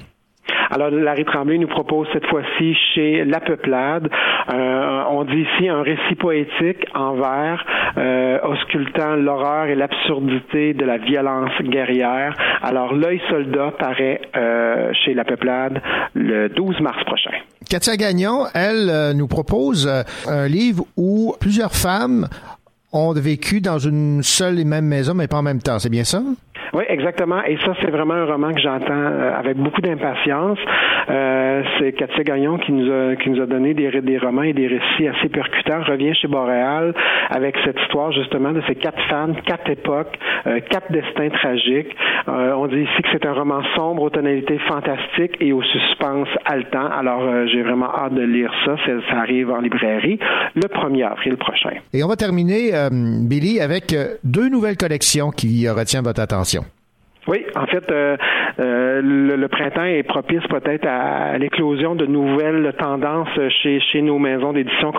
[0.71, 4.09] Alors, Larry Tremblay nous propose cette fois-ci chez La Peuplade,
[4.53, 7.65] euh, on dit ici un récit poétique en vers,
[7.97, 12.35] euh, auscultant l'horreur et l'absurdité de la violence guerrière.
[12.63, 15.81] Alors, L'œil soldat paraît euh, chez La Peuplade
[16.15, 17.31] le 12 mars prochain.
[17.69, 19.89] Katia Gagnon, elle, nous propose
[20.27, 22.27] un livre où plusieurs femmes
[22.93, 25.79] ont vécu dans une seule et même maison, mais pas en même temps.
[25.79, 26.23] C'est bien ça?
[26.73, 27.43] Oui, exactement.
[27.45, 30.59] Et ça, c'est vraiment un roman que j'entends euh, avec beaucoup d'impatience.
[31.09, 34.53] Euh, c'est Katia Gagnon qui nous a qui nous a donné des, des romans et
[34.53, 35.83] des récits assez percutants.
[35.83, 36.95] Revient chez Boréal
[37.31, 41.95] avec cette histoire justement de ces quatre femmes, quatre époques, euh, quatre destins tragiques.
[42.29, 46.29] Euh, on dit ici que c'est un roman sombre aux tonalités fantastiques et au suspense
[46.45, 46.91] haletant.
[46.91, 48.77] Alors, euh, j'ai vraiment hâte de lire ça.
[48.87, 50.19] Ça arrive en librairie
[50.55, 51.71] le 1er avril prochain.
[51.93, 53.95] Et on va terminer, Billy, avec
[54.25, 56.63] deux nouvelles collections qui retiennent votre attention.
[57.29, 58.17] Oui, en fait, euh,
[58.59, 63.29] euh, le, printemps est propice peut-être à, l'éclosion de nouvelles tendances
[63.63, 64.93] chez, chez nos maisons d'édition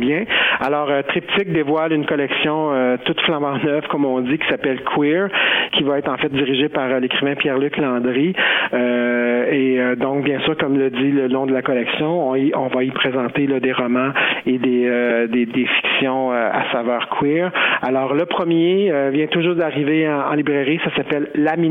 [0.00, 0.24] bien.
[0.60, 2.72] Alors, euh, Triptyque dévoile une collection
[3.04, 5.28] toute flambant neuve, comme on dit, qui s'appelle Queer,
[5.72, 8.34] qui va être en fait dirigée par l'écrivain Pierre-Luc Landry.
[8.72, 12.82] et donc, bien sûr, comme le dit le long de la collection, on, on va
[12.82, 14.10] y présenter des romans
[14.46, 17.52] et des, des, des, fictions à saveur queer.
[17.82, 21.67] Alors, le premier vient toujours d'arriver en, en, librairie, ça s'appelle L'ami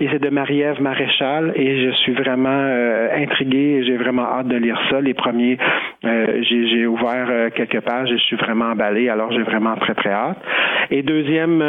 [0.00, 4.48] et c'est de Marie-Ève Maréchal et je suis vraiment euh, intrigué et j'ai vraiment hâte
[4.48, 5.00] de lire ça.
[5.00, 5.56] Les premiers,
[6.04, 9.94] euh, j'ai ouvert euh, quelques pages et je suis vraiment emballé, alors j'ai vraiment très
[9.94, 10.38] très hâte.
[10.90, 11.64] Et deuxième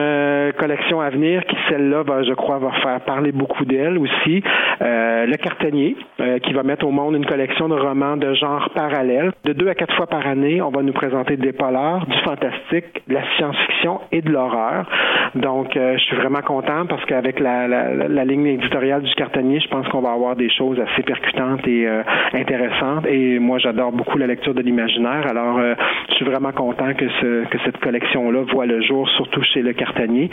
[0.57, 4.43] collection à venir, qui celle-là, va, je crois, va faire parler beaucoup d'elle aussi,
[4.81, 5.95] Le Cartanier,
[6.43, 9.31] qui va mettre au monde une collection de romans de genre parallèle.
[9.45, 13.03] De deux à quatre fois par année, on va nous présenter des polars, du fantastique,
[13.07, 14.85] de la science-fiction et de l'horreur.
[15.35, 20.01] Donc, je suis vraiment content parce qu'avec la, ligne éditoriale du cartonnier, je pense qu'on
[20.01, 23.05] va avoir des choses assez percutantes et euh, intéressantes.
[23.07, 25.25] Et moi, j'adore beaucoup la lecture de l'imaginaire.
[25.27, 25.75] Alors, euh,
[26.09, 27.05] je suis vraiment content que,
[27.63, 30.29] cette collection-là voit le jour, surtout chez le cartonnier.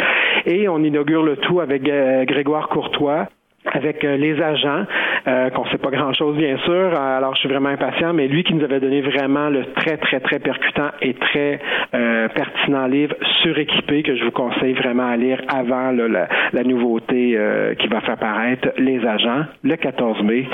[0.47, 3.29] Et on inaugure le tout avec euh, Grégoire Courtois
[3.71, 4.85] avec euh, les agents,
[5.27, 8.55] euh, qu'on sait pas grand-chose bien sûr, alors je suis vraiment impatient, mais lui qui
[8.55, 11.61] nous avait donné vraiment le très très très percutant et très
[11.95, 17.75] euh, pertinent livre suréquipé que je vous conseille vraiment à lire avant la, nouveauté euh,
[17.75, 20.47] qui va faire paraître Les agents le 14 mai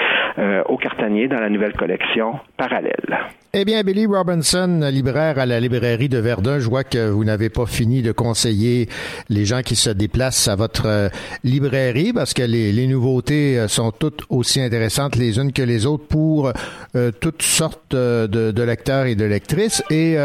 [0.69, 3.19] au Cartanier dans la nouvelle collection Parallèle.
[3.55, 7.49] Eh bien, Billy Robinson, libraire à la librairie de Verdun, je vois que vous n'avez
[7.49, 8.89] pas fini de conseiller
[9.31, 11.11] les gens qui se déplacent à votre
[11.43, 15.87] librairie parce que les, les nouveautés euh, sont toutes aussi intéressantes les unes que les
[15.87, 19.83] autres pour euh, toutes sortes euh, de, lecteurs et de lectrices.
[19.91, 20.17] Et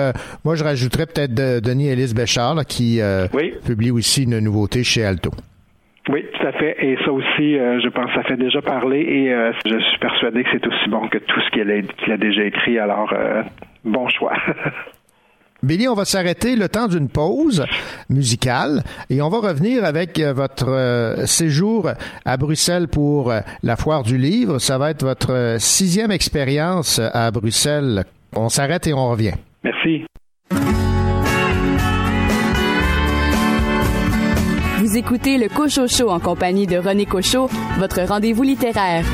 [0.44, 3.00] moi, je rajouterais peut-être Denis Ellis Béchard qui
[3.66, 5.32] publie aussi une nouveauté chez Alto.
[6.10, 6.76] Oui, tout à fait.
[6.86, 10.68] Et ça aussi, je pense, ça fait déjà parler et je suis persuadé que c'est
[10.68, 12.80] aussi bon que tout ce qu'il a, a, déjà écrit.
[12.80, 13.14] Alors,
[13.86, 14.34] bon choix.
[15.64, 17.66] Billy, on va s'arrêter le temps d'une pause
[18.10, 21.90] musicale et on va revenir avec euh, votre euh, séjour
[22.26, 24.60] à Bruxelles pour euh, la foire du livre.
[24.60, 28.04] Ça va être votre sixième expérience à Bruxelles.
[28.36, 29.36] On s'arrête et on revient.
[29.64, 30.06] Merci.
[34.80, 37.48] Vous écoutez le Cocho Show en compagnie de René Cochot,
[37.80, 39.06] votre rendez-vous littéraire.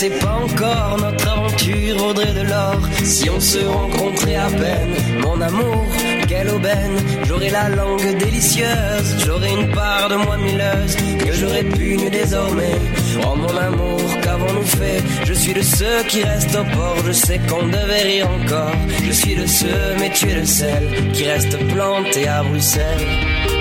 [0.00, 4.94] C'est pas encore notre aventure vaudrait de l'or si on se rencontrait à peine.
[5.22, 5.86] Mon amour,
[6.28, 11.96] quelle aubaine, j'aurais la langue délicieuse, j'aurais une part de moi milleuse que j'aurais pu
[12.12, 12.78] désormais.
[13.26, 15.02] Oh mon amour, qu'avons-nous fait?
[15.24, 18.76] Je suis de ceux qui restent au port, je sais qu'on devait rire encore.
[19.04, 23.37] Je suis de ceux, mais tu es le seul qui reste planté à Bruxelles.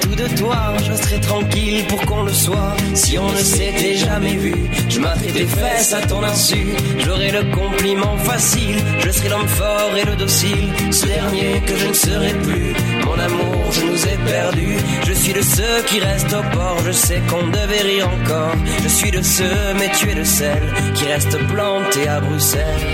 [0.00, 2.74] Tout de toi, je serais tranquille pour qu'on le soit.
[2.94, 4.54] Si on ne s'était jamais vu,
[4.88, 6.74] je m'attrais tes fesses à ton insu.
[7.04, 10.68] J'aurais le compliment facile, je serais l'homme fort et le docile.
[10.90, 12.74] Ce dernier que je ne serai plus,
[13.06, 14.78] mon amour, je nous ai perdus.
[15.06, 18.56] Je suis de ceux qui restent au port, je sais qu'on devait rire encore.
[18.82, 22.86] Je suis de ceux, mais tu es de celles qui restent plantées à Bruxelles.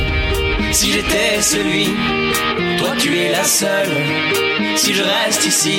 [0.72, 1.88] Si j'étais celui,
[2.78, 3.96] toi tu es la seule.
[4.76, 5.78] Si je reste ici,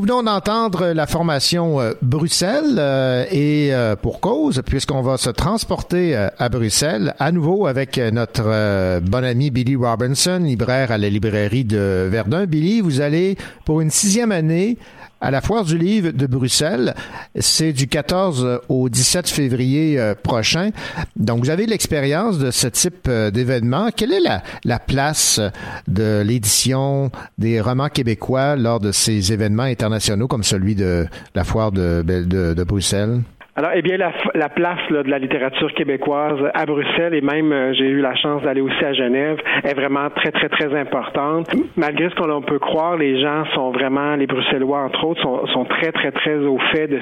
[0.00, 5.28] Nous venons d'entendre la formation euh, Bruxelles euh, et euh, pour cause, puisqu'on va se
[5.28, 11.64] transporter à Bruxelles à nouveau avec notre bon ami Billy Robinson, libraire à la librairie
[11.66, 12.46] de Verdun.
[12.46, 13.36] Billy, vous allez
[13.66, 14.78] pour une sixième année
[15.20, 16.94] à la Foire du Livre de Bruxelles.
[17.38, 20.70] C'est du 14 au 17 février euh, prochain.
[21.16, 23.90] Donc, vous avez l'expérience de ce type euh, d'événement.
[23.94, 25.40] Quelle est la, la place
[25.88, 31.72] de l'édition des romans québécois lors de ces événements internationaux comme celui de la Foire
[31.72, 33.20] de Bruxelles?
[33.60, 37.52] Alors, eh bien, la, la place là, de la littérature québécoise à Bruxelles et même
[37.52, 41.46] euh, j'ai eu la chance d'aller aussi à Genève est vraiment très, très, très importante.
[41.76, 45.66] Malgré ce qu'on peut croire, les gens sont vraiment, les Bruxellois entre autres, sont, sont
[45.66, 47.00] très, très, très au fait de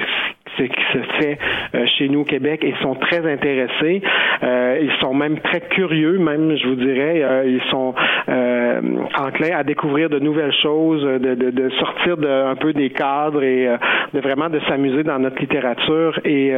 [0.57, 1.39] qui se fait
[1.75, 4.03] euh, chez nous au Québec et sont très intéressés.
[4.43, 7.23] Euh, ils sont même très curieux, même, je vous dirais.
[7.23, 7.95] Euh, ils sont
[9.19, 13.43] enclins à découvrir de nouvelles choses, de, de, de sortir de, un peu des cadres
[13.43, 13.69] et
[14.13, 16.53] de vraiment de s'amuser dans notre littérature et,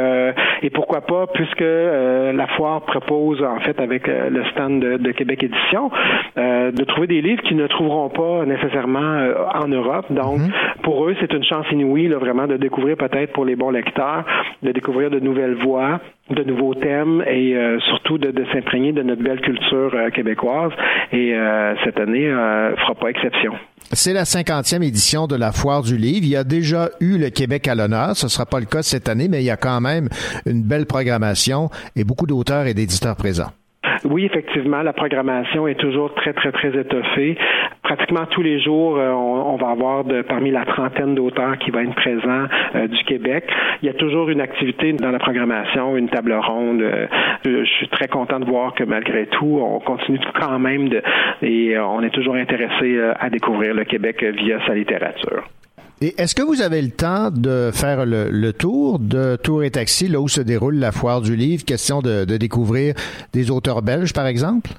[0.62, 5.44] et pourquoi pas, puisque la foire propose en fait avec le stand de, de Québec
[5.44, 5.90] Édition
[6.36, 10.06] de trouver des livres qu'ils ne trouveront pas nécessairement en Europe.
[10.10, 10.82] Donc, mm-hmm.
[10.82, 13.79] pour eux, c'est une chance inouïe là, vraiment de découvrir peut-être pour les bons lecteurs
[14.62, 16.00] de découvrir de nouvelles voix,
[16.30, 20.72] de nouveaux thèmes et euh, surtout de, s'imprégner de notre belle culture euh, québécoise.
[21.12, 22.28] Et euh, cette année
[22.78, 23.52] fera pas exception.
[23.92, 26.24] C'est la cinquantième édition de la Foire du Livre.
[26.24, 28.16] Il y a déjà eu le Québec à l'honneur.
[28.16, 30.08] Ce ne sera pas le cas cette année, mais il y a quand même
[30.46, 33.50] une belle programmation et beaucoup d'auteurs et d'éditeurs présents.
[34.04, 37.36] Oui, effectivement, la programmation est toujours très, très, très étoffée.
[37.82, 41.80] Pratiquement tous les jours, euh, on, va avoir de, parmi la trentaine d'auteurs qui vont
[41.80, 43.44] être présents euh, du Québec.
[43.82, 46.82] Il y a toujours une activité dans la programmation, une table ronde.
[46.82, 47.06] Euh,
[47.44, 51.02] je, suis très content de voir que malgré tout, on continue quand même de,
[51.42, 55.44] et on est toujours intéressé à découvrir le Québec via sa littérature.
[56.02, 60.08] Et est-ce que vous avez le temps de faire le, tour de Tour et Taxi,
[60.08, 62.94] là où se déroule la foire du livre, question de, découvrir
[63.34, 64.70] des auteurs belges, par exemple?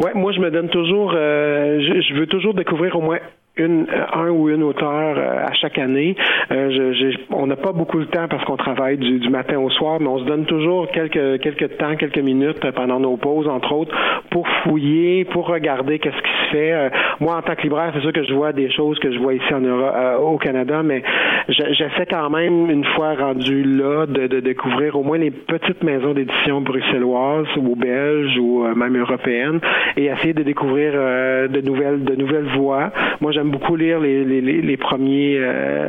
[0.00, 3.18] Ouais, moi je me donne toujours, euh, je, veux toujours découvrir au moins
[3.58, 6.16] une, un ou une auteur euh, à chaque année.
[6.50, 9.70] Euh, je, on n'a pas beaucoup de temps parce qu'on travaille du, du, matin au
[9.70, 13.72] soir, mais on se donne toujours quelques quelques temps, quelques minutes pendant nos pauses, entre
[13.72, 13.94] autres,
[14.30, 16.72] pour fouiller, pour regarder qu'est-ce qui se fait.
[16.72, 16.88] Euh,
[17.20, 19.34] moi, en tant que libraire, c'est sûr que je vois des choses que je vois
[19.34, 21.02] ici en Europe, au Canada, mais
[21.48, 26.14] j'essaie quand même, une fois rendu là, de, de, découvrir au moins les petites maisons
[26.14, 29.60] d'édition bruxelloises ou belges ou même européennes
[29.96, 32.90] et essayer de découvrir de nouvelles de nouvelles voies.
[33.20, 35.40] Moi, j'aime beaucoup lire les, premiers,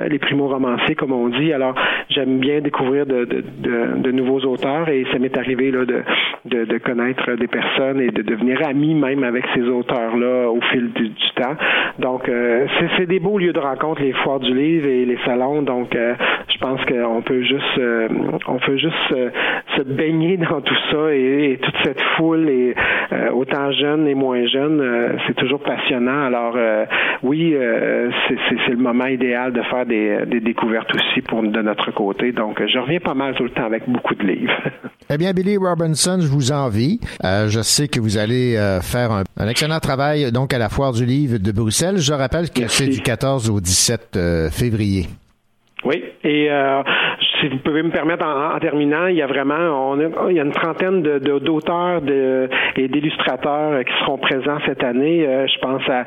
[0.10, 1.54] les primo-romanciers, comme on dit.
[1.54, 1.76] Alors,
[2.10, 6.04] j'aime bien découvrir de, de, nouveaux auteurs et ça m'est arrivé là, de,
[6.46, 11.12] de, connaître des personnes et de devenir ami même avec ces auteurs-là au fil du,
[11.36, 11.56] temps.
[12.00, 12.30] Donc,
[12.98, 15.62] c'est des beaux lieux de rencontre, les foires du livre et les salons.
[15.62, 17.80] Donc, je pense qu'on peut juste,
[18.48, 19.16] on peut juste
[19.78, 22.76] se baigner dans tout ça et, toute cette foule et
[23.34, 26.26] autant jeunes et moins jeunes, c'est toujours passionnant.
[26.26, 26.58] Alors,
[27.24, 32.32] oui, c'est le moment idéal de faire des, des découvertes aussi pour de notre côté.
[32.32, 34.54] Donc, je reviens pas mal tout le temps avec beaucoup de livres.
[35.10, 37.00] eh bien, Billy Robinson, je vous envie.
[37.24, 40.94] Euh, je sais que vous allez euh, faire un, excellent travail donc à la Foire
[40.94, 41.98] du Livre de Bruxelles.
[41.98, 45.08] Je rappelle que c'est du 14 au 17 euh, février.
[45.86, 46.82] Oui, et euh,
[47.40, 50.40] si vous pouvez me permettre en, terminant, il y a vraiment on a, il y
[50.40, 55.26] a une trentaine de, d'auteurs de, et d'illustrateurs qui seront présents cette année.
[55.26, 56.04] Euh, je pense à,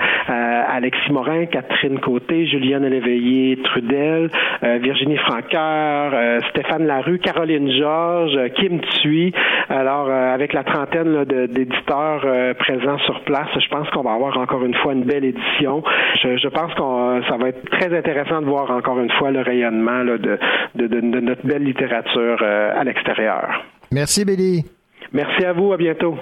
[0.74, 4.30] Alexis Morin, Catherine Côté, Juliane Léveillé, Trudel,
[4.62, 9.32] euh, Virginie Franqueur, euh, Stéphane Larue, Caroline Georges, Kim Thuy.
[9.68, 12.26] Alors avec la trentaine d'éditeurs
[12.58, 15.82] présents sur place, je pense qu'on va avoir encore une fois une belle édition.
[16.22, 19.40] Je, je pense qu'on ça va être très intéressant de voir encore une fois le
[19.40, 20.38] rayonnement là, de,
[20.74, 23.64] de, de notre belle littérature euh, à l'extérieur.
[23.90, 24.64] Merci, Billy.
[25.12, 25.72] Merci à vous.
[25.72, 26.16] À bientôt.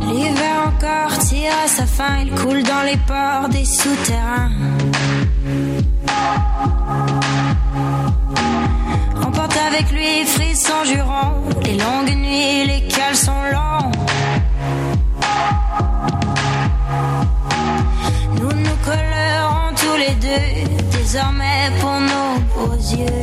[0.00, 4.50] L'hiver encore tire à sa fin, il coule dans les ports des souterrains.
[9.24, 13.90] Emporte avec lui frisson jurant, les longues nuits, les caleçons longs.
[18.38, 23.20] Nous nous collerons tous les deux, désormais pour nos beaux yeux.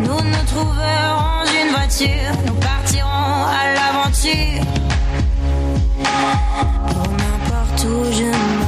[0.00, 4.64] Nous nous trouverons une voiture, nous partirons à l'aventure.
[6.88, 8.63] Pour n'importe où je m'en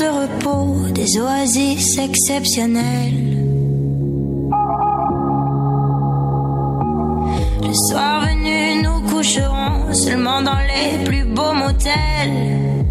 [0.00, 3.36] de repos, des oasis exceptionnelles.
[7.66, 12.84] Le soir venu, nous coucherons seulement dans les plus beaux motels.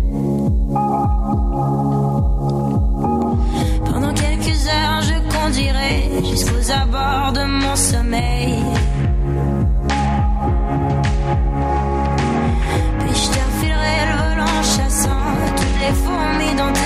[3.86, 5.95] Pendant quelques heures, je conduirai
[6.30, 8.53] jusqu'aux abords de mon sommeil.
[12.99, 15.26] Puis je te le volant chassant
[15.57, 16.79] toutes les fourmis dans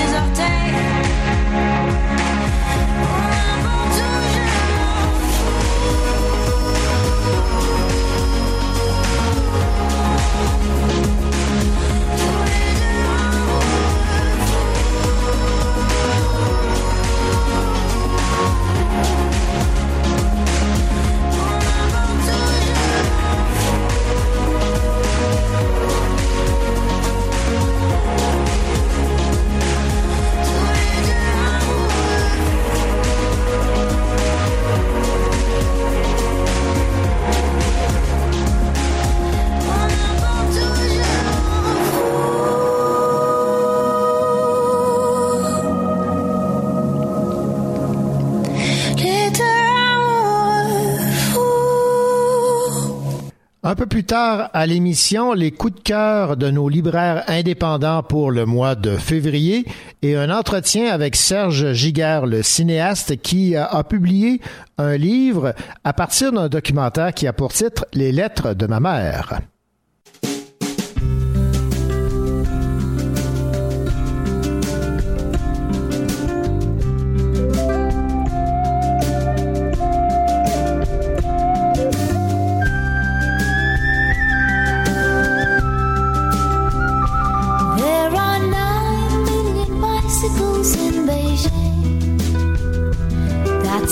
[54.15, 59.65] À l'émission, les coups de cœur de nos libraires indépendants pour le mois de février
[60.03, 64.39] et un entretien avec Serge Giguère, le cinéaste qui a, a publié
[64.77, 69.39] un livre à partir d'un documentaire qui a pour titre Les lettres de ma mère.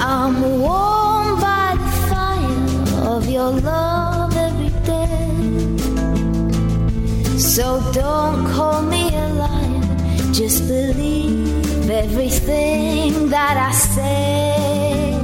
[0.00, 5.78] I'm warmed by the fire of your love every day.
[7.38, 9.82] So don't call me a liar,
[10.32, 15.18] just believe everything that I say.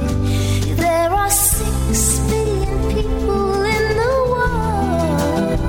[0.75, 5.59] There are six billion people in the world,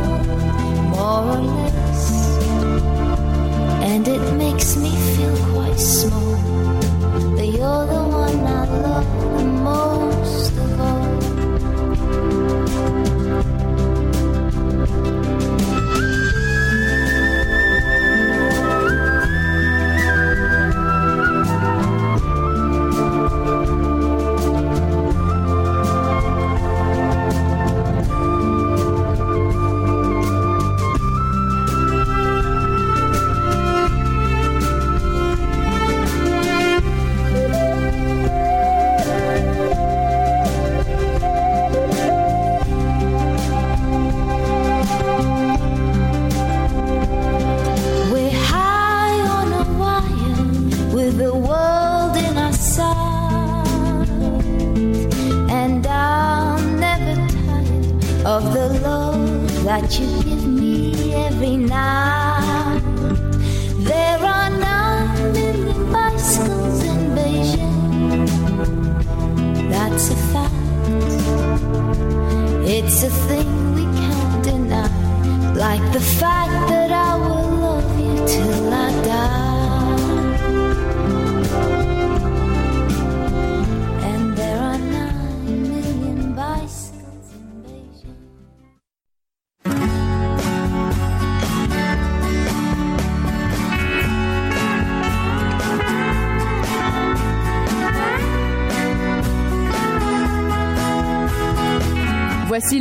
[0.90, 2.02] more or less,
[3.82, 6.36] and it makes me feel quite small.
[7.36, 8.05] But you're the
[8.96, 9.55] love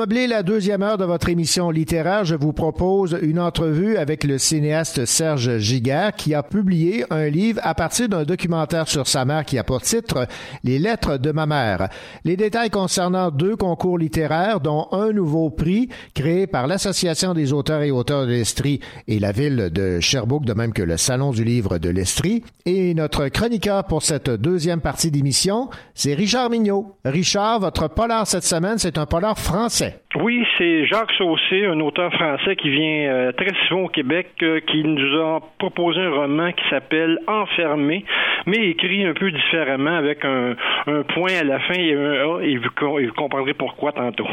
[0.00, 4.38] Meubler la deuxième heure de votre émission littéraire, je vous propose une entrevue avec le
[4.38, 9.44] cinéaste Serge Giguère qui a publié un livre à partir d'un documentaire sur sa mère
[9.44, 10.26] qui a pour titre
[10.64, 11.90] Les lettres de ma mère.
[12.24, 17.82] Les détails concernant deux concours littéraires dont un nouveau prix créé par l'Association des auteurs
[17.82, 21.44] et auteurs de l'Estrie et la ville de Sherbrooke, de même que le Salon du
[21.44, 22.42] livre de l'Estrie.
[22.64, 26.96] Et notre chroniqueur pour cette deuxième partie d'émission, c'est Richard Mignot.
[27.04, 29.89] Richard, votre polar cette semaine, c'est un polar français.
[30.16, 34.60] Oui, c'est Jacques Saucé, un auteur français qui vient euh, très souvent au Québec, euh,
[34.60, 38.04] qui nous a proposé un roman qui s'appelle Enfermé,
[38.44, 40.56] mais écrit un peu différemment avec un,
[40.88, 44.26] un point à la fin et un A, et vous, et vous comprendrez pourquoi tantôt.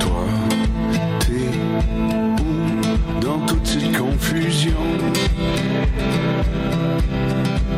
[0.00, 0.24] Toi,
[1.20, 1.52] t'es
[2.40, 4.72] où dans toute cette confusion,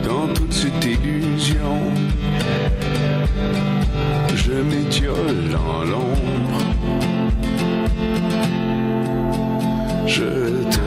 [0.05, 1.96] dans toute cette illusion.
[4.57, 6.59] Je m'étiole en l'ombre.
[10.07, 10.31] Je
[10.75, 10.87] te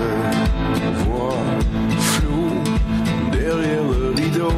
[1.03, 1.37] vois
[1.99, 2.49] flou
[3.31, 4.53] derrière le rideau.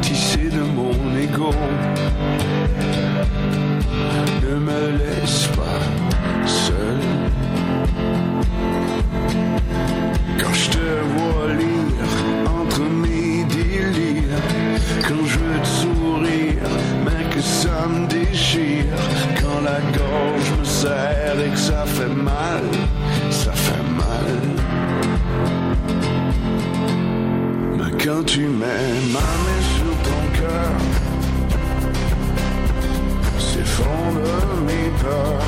[0.00, 1.52] Tissé de mon ego.
[28.28, 30.74] Tu mets ma main sur ton cœur,
[33.38, 35.46] s'effondre mes peurs.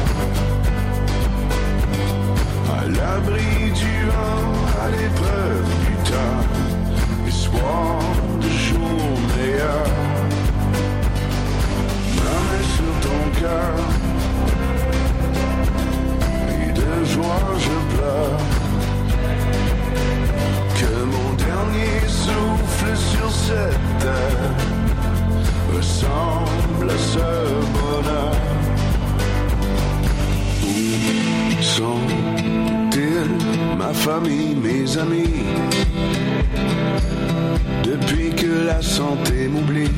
[2.78, 4.53] À l'abri du vent,
[4.83, 6.43] à l'épreuve du temps,
[7.28, 8.01] espoir
[8.41, 9.95] de jours meilleurs.
[12.16, 13.74] Ma main sur ton cœur,
[25.75, 27.29] ressemble à ce
[27.77, 28.35] bonheur.
[30.65, 33.37] Où sont-ils,
[33.79, 35.45] ma famille, mes amis?
[37.85, 39.91] Depuis que la santé m'oublie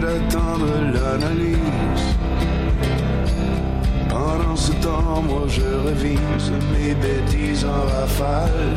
[0.00, 2.06] d'attendre l'analyse.
[4.08, 8.76] Pendant ce temps, moi je révise mes bêtises en rafale,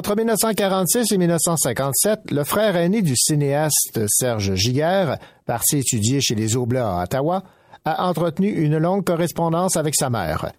[0.00, 6.56] Entre 1946 et 1957, le frère aîné du cinéaste Serge Giguère, parti étudier chez les
[6.56, 7.42] Oblats à Ottawa,
[7.84, 10.52] a entretenu une longue correspondance avec sa mère.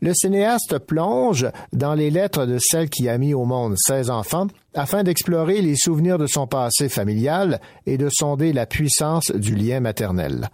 [0.00, 4.48] Le cinéaste plonge dans les lettres de celle qui a mis au monde 16 enfants
[4.74, 9.78] afin d'explorer les souvenirs de son passé familial et de sonder la puissance du lien
[9.78, 10.50] maternel.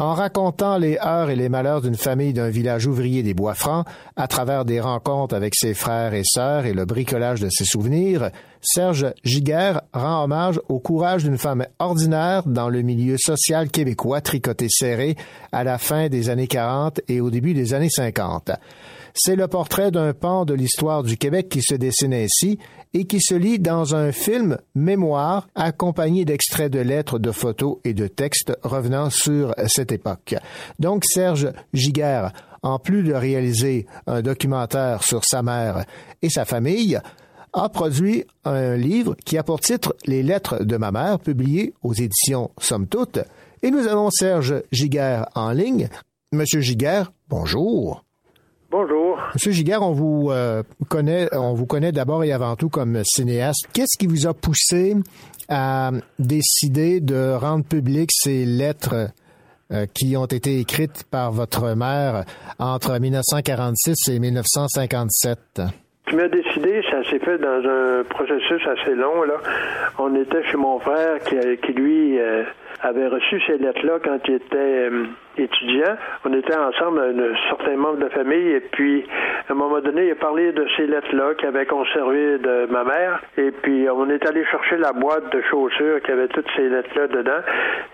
[0.00, 3.86] En racontant les heures et les malheurs d'une famille d'un village ouvrier des Bois-Francs,
[4.16, 8.30] à travers des rencontres avec ses frères et sœurs et le bricolage de ses souvenirs,
[8.62, 14.68] Serge Giguère rend hommage au courage d'une femme ordinaire dans le milieu social québécois tricoté
[14.70, 15.16] serré
[15.52, 18.52] à la fin des années 40 et au début des années 50.
[19.14, 22.58] C'est le portrait d'un pan de l'histoire du Québec qui se dessine ainsi
[22.94, 27.94] et qui se lit dans un film mémoire accompagné d'extraits de lettres, de photos et
[27.94, 30.34] de textes revenant sur cette époque.
[30.78, 32.32] Donc Serge Giguère,
[32.62, 35.84] en plus de réaliser un documentaire sur sa mère
[36.22, 37.00] et sa famille,
[37.52, 41.94] a produit un livre qui a pour titre Les lettres de ma mère, publié aux
[41.94, 43.18] éditions Somme Toute.
[43.62, 45.88] Et nous avons Serge Giguère en ligne.
[46.32, 48.04] Monsieur Giguère, bonjour.
[48.70, 49.18] Bonjour.
[49.34, 53.66] Monsieur Giguère, on vous euh, connaît, on vous connaît d'abord et avant tout comme cinéaste.
[53.72, 54.94] Qu'est-ce qui vous a poussé
[55.48, 55.90] à
[56.20, 59.08] décider de rendre publiques ces lettres
[59.72, 62.24] euh, qui ont été écrites par votre mère
[62.60, 65.62] entre 1946 et 1957?
[66.08, 66.28] Je m'ai
[66.90, 69.22] ça s'est fait dans un processus assez long.
[69.98, 72.42] On était chez mon frère qui, lui, euh,
[72.82, 75.04] avait reçu ces lettres-là quand il était euh,
[75.36, 75.96] étudiant.
[76.24, 79.04] On était ensemble, un certain membre de famille, et puis
[79.48, 82.84] à un moment donné, il a parlé de ces lettres-là qu'il avait conservées de ma
[82.84, 86.68] mère, et puis on est allé chercher la boîte de chaussures qui avait toutes ces
[86.68, 87.40] lettres-là dedans,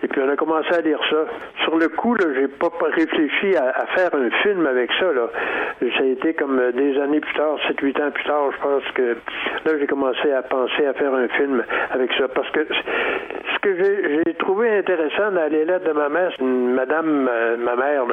[0.03, 1.25] et puis on a commencé à lire ça.
[1.63, 5.11] Sur le coup, là, j'ai pas réfléchi à, à, faire un film avec ça.
[5.11, 5.29] Là.
[5.79, 9.01] Ça a été comme des années plus tard, 7-8 ans plus tard, je pense que
[9.65, 13.75] là, j'ai commencé à penser à faire un film avec ça, parce que ce que
[14.25, 18.03] j'ai trouvé intéressant dans les lettres de ma mère, c'est une madame, euh, ma mère,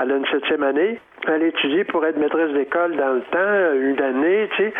[0.00, 1.00] elle a une septième année.
[1.28, 4.72] Elle étudie pour être maîtresse d'école dans le temps, une année, tu sais.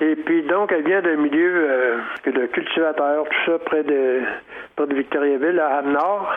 [0.00, 1.96] Et puis donc, elle vient d'un milieu euh,
[2.26, 4.20] de cultivateur, tout ça, près de,
[4.76, 6.36] près de Victoriaville, à Ham-Nord.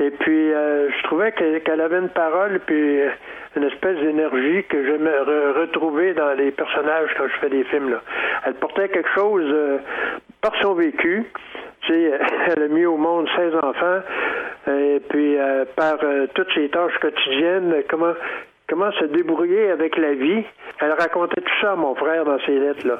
[0.00, 3.00] Et puis, euh, je trouvais que- qu'elle avait une parole, puis
[3.56, 7.90] une espèce d'énergie que j'aime re- retrouver dans les personnages quand je fais des films.
[7.90, 8.02] Là.
[8.46, 9.78] Elle portait quelque chose euh,
[10.40, 11.24] par son vécu.
[11.88, 14.00] Elle a mis au monde 16 enfants,
[14.66, 18.12] et puis euh, par euh, toutes ses tâches quotidiennes, comment
[18.68, 20.42] comment se débrouiller avec la vie.
[20.80, 22.86] Elle racontait tout ça à mon frère dans ses lettres.
[22.86, 22.98] là.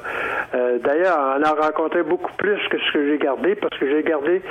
[0.55, 4.03] Euh, D'ailleurs, elle en racontait beaucoup plus que ce que j'ai gardé, parce que j'ai
[4.03, 4.43] gardé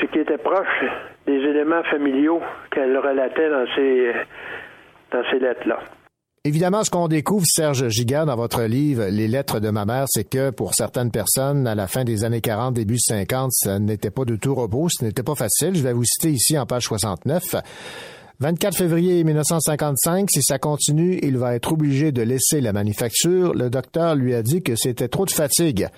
[0.00, 0.84] ce qui était proche
[1.26, 4.12] des éléments familiaux qu'elle relatait dans ses,
[5.12, 5.78] dans ces lettres-là.
[6.44, 10.24] Évidemment, ce qu'on découvre, Serge Giguère, dans votre livre Les lettres de ma mère, c'est
[10.24, 14.24] que pour certaines personnes, à la fin des années 40, début 50, ça n'était pas
[14.24, 15.74] de tout repos, ce n'était pas facile.
[15.74, 17.56] Je vais vous citer ici en page 69.
[18.40, 23.52] 24 février 1955, si ça continue, il va être obligé de laisser la manufacture.
[23.52, 25.88] Le docteur lui a dit que c'était trop de fatigue.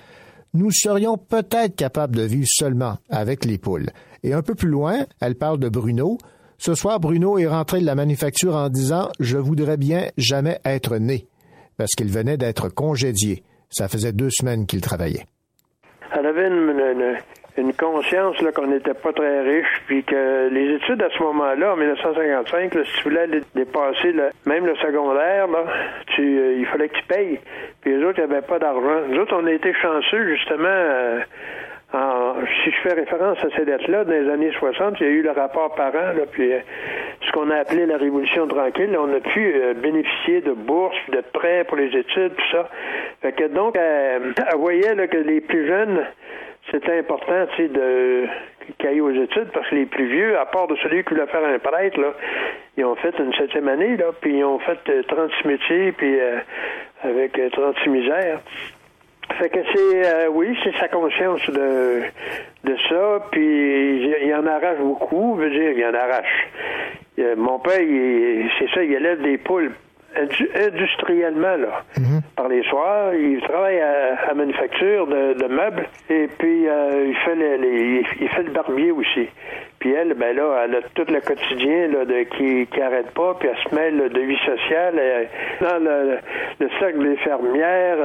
[0.55, 3.91] Nous serions peut-être capables de vivre seulement avec les poules.
[4.23, 6.17] Et un peu plus loin, elle parle de Bruno.
[6.63, 10.97] Ce soir, Bruno est rentré de la manufacture en disant Je voudrais bien jamais être
[10.97, 11.25] né,
[11.75, 13.41] parce qu'il venait d'être congédié.
[13.71, 15.25] Ça faisait deux semaines qu'il travaillait.
[16.13, 21.23] Elle avait une, conscience qu'on n'était pas très riche, puis que les études à ce
[21.23, 24.13] moment-là, en 1955, là, si tu voulais dépasser
[24.45, 25.65] même le secondaire, là,
[26.15, 27.39] tu, euh, il fallait que tu payes.
[27.81, 29.07] Puis les autres, n'avaient pas d'argent.
[29.09, 31.21] Nous autres, on a été chanceux, justement, euh,
[31.93, 35.11] en- si je fais référence à ces lettres-là, dans les années 60, il y a
[35.11, 36.59] eu le rapport parent, là, puis euh,
[37.25, 41.21] ce qu'on a appelé la Révolution tranquille, on a pu euh, bénéficier de bourses, de
[41.33, 42.69] prêts pour les études, tout ça.
[43.21, 46.05] Fait que donc, elle, elle voyait là, que les plus jeunes,
[46.71, 48.25] c'était important, tu sais, de
[48.87, 51.43] aillent aux études, parce que les plus vieux, à part de celui qui voulait faire
[51.45, 52.13] un prêtre, là,
[52.77, 56.19] ils ont fait une septième année, là, puis ils ont fait euh, 36 métiers, puis
[56.19, 56.37] euh,
[57.03, 58.39] avec euh, 36 misères.
[59.39, 62.01] Fait que c'est euh, oui, c'est sa conscience de
[62.63, 63.41] de ça, puis
[64.25, 66.47] il, en arrache beaucoup, veut dire, il en arrache.
[67.19, 69.71] Euh, mon père, il- c'est ça, il élève des poules
[70.15, 71.83] indu- industriellement là.
[72.35, 77.15] Par les soirs, il travaille à, à manufacture de, de meubles et puis euh, il
[77.17, 79.27] fait le, les- il fait le barbier aussi.
[79.81, 83.35] Puis elle, ben là, elle a tout le quotidien là, de, qui qui arrête pas,
[83.39, 84.97] puis elle se mêle de vie sociale.
[84.97, 85.27] Elle-
[85.59, 86.17] dans le,
[86.59, 87.97] le cercle des fermières,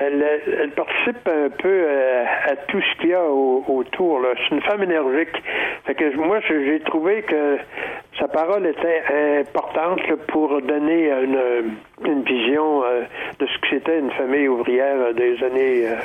[0.00, 0.24] elle,
[0.60, 4.20] elle, participe un peu euh, à, tout ce qu'il y a au- autour.
[4.48, 5.30] C'est une femme énergique.
[5.86, 7.58] Fait que moi, j'ai trouvé que
[8.18, 9.02] sa parole était
[9.40, 11.38] importante pour donner une,
[12.06, 13.02] une vision euh,
[13.38, 15.96] de ce que c'était une famille ouvrière euh, des années euh,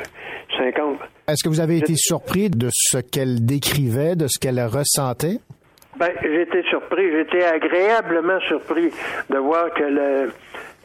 [0.58, 0.98] 50.
[1.28, 5.40] Est-ce que vous avez été surpris de ce qu'elle décrivait, de ce qu'elle ressentait?
[5.98, 8.90] Ben, j'étais surpris, j'étais agréablement surpris
[9.30, 10.28] de voir qu'elle euh,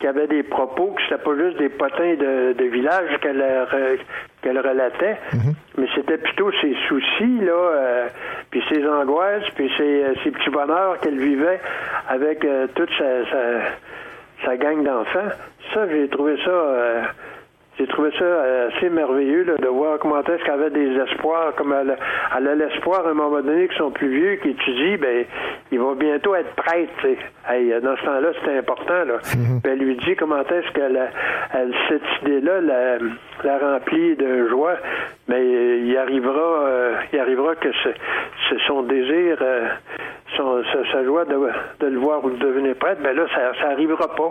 [0.06, 3.98] avait des propos, que c'était pas juste des potins de, de village qu'elle euh, re-
[4.42, 5.16] qu'elle relatait,
[5.76, 8.06] mais c'était plutôt ses soucis, là, euh,
[8.50, 11.58] puis ses angoisses, puis ses, euh, ses petits bonheurs qu'elle vivait
[12.08, 13.38] avec euh, toute sa, sa,
[14.44, 15.28] sa gang d'enfants.
[15.74, 16.50] Ça, j'ai trouvé ça...
[16.50, 17.02] euh,
[17.78, 21.54] j'ai trouvé ça euh, assez merveilleux là, de voir comment est-ce qu'elle avait des espoirs,
[21.54, 21.96] comme elle,
[22.36, 25.24] elle a l'espoir à un moment donné que son plus vieux qui étudie, ben
[25.70, 26.90] il va bientôt être prêtre.
[27.00, 27.18] tu sais.
[27.48, 29.04] Hey, dans ce temps-là, c'était important.
[29.04, 29.18] Là.
[29.22, 29.38] Puis
[29.72, 31.10] elle lui dit comment est-ce qu'elle a-
[31.54, 32.98] elle, cette idée-là
[33.44, 34.76] la, remplit de joie.
[35.28, 35.44] Mais
[35.80, 39.68] il arrivera, euh, il arrivera que ce, son désir, euh,
[40.36, 40.62] son,
[40.92, 41.36] sa, joie de,
[41.80, 44.30] de le voir devenir prêtre, ben là, ça, ça arrivera pas.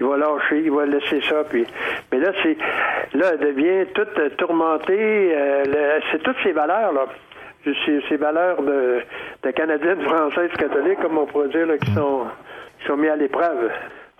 [0.00, 1.44] Il va lâcher, il va laisser ça.
[1.48, 1.66] Puis,
[2.12, 2.56] mais là, c'est,
[3.14, 5.34] là, elle devient toute euh, tourmentée.
[5.36, 7.06] euh, c'est toutes ces valeurs là.
[8.08, 9.00] Ces, valeurs de,
[9.42, 12.22] de canadienne, française, catholique, comme on pourrait dire, là, qui sont
[12.78, 13.70] qui sont mis à l'épreuve.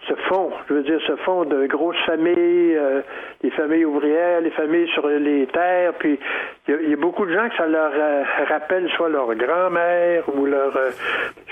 [0.09, 2.35] Ce fond, je veux dire, ce fond de grosses familles,
[2.77, 3.03] euh,
[3.43, 6.19] les familles ouvrières, les familles sur les terres, puis
[6.67, 10.47] il y, a- beaucoup de gens que ça leur euh, rappelle soit leur grand-mère ou
[10.47, 10.75] leur...
[10.77, 10.91] euh,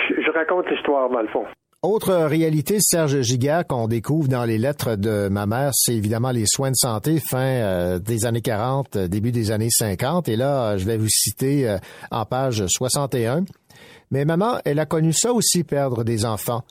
[0.09, 1.44] je, raconte l'histoire, dans le fond.
[1.82, 6.46] Autre réalité, Serge Giguère, qu'on découvre dans les lettres de ma mère, c'est évidemment les
[6.46, 10.28] soins de santé fin euh, des années 40, euh, début des années 50.
[10.28, 11.76] Et là, je vais vous citer
[12.11, 13.44] en page 61.
[14.11, 16.62] Mais maman, elle a connu ça aussi, perdre des enfants.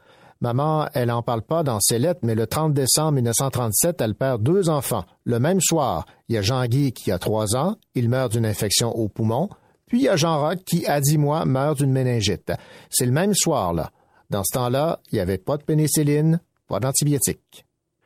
[0.42, 4.44] Maman, elle en parle pas dans ses lettres, mais le 30 décembre 1937, elle perd
[4.44, 5.06] deux enfants.
[5.26, 8.90] Le même soir, il y a Jean-Guy qui a trois ans, il meurt d'une infection
[8.90, 9.50] au poumon.
[9.88, 12.52] Puis il y a Jean-Roch qui, à dix mois, meurt d'une méningite.
[12.90, 13.90] C'est le même soir, là.
[14.30, 17.66] Dans ce temps-là, il n'y avait pas de pénicilline, pas d'antibiotiques.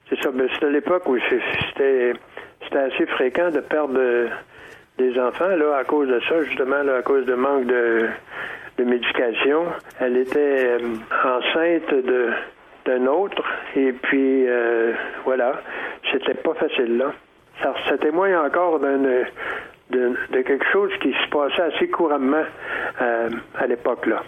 [0.10, 2.14] C'est ça, mais c'était l'époque où c'était
[2.77, 4.27] assez fréquent de perdre de,
[4.97, 8.10] des enfants, là, à cause de ça, justement, là, à cause de manque de,
[8.80, 9.65] de médication.
[9.99, 10.80] Elle était euh,
[11.23, 11.93] enceinte
[12.85, 13.43] d'un autre,
[13.76, 14.93] et puis euh,
[15.26, 15.61] voilà,
[16.11, 17.14] c'était pas facile là.
[17.61, 19.26] Ça, témoigne encore d'un de,
[19.89, 22.45] de, quelque chose qui se passait assez couramment
[23.01, 24.23] euh, à l'époque là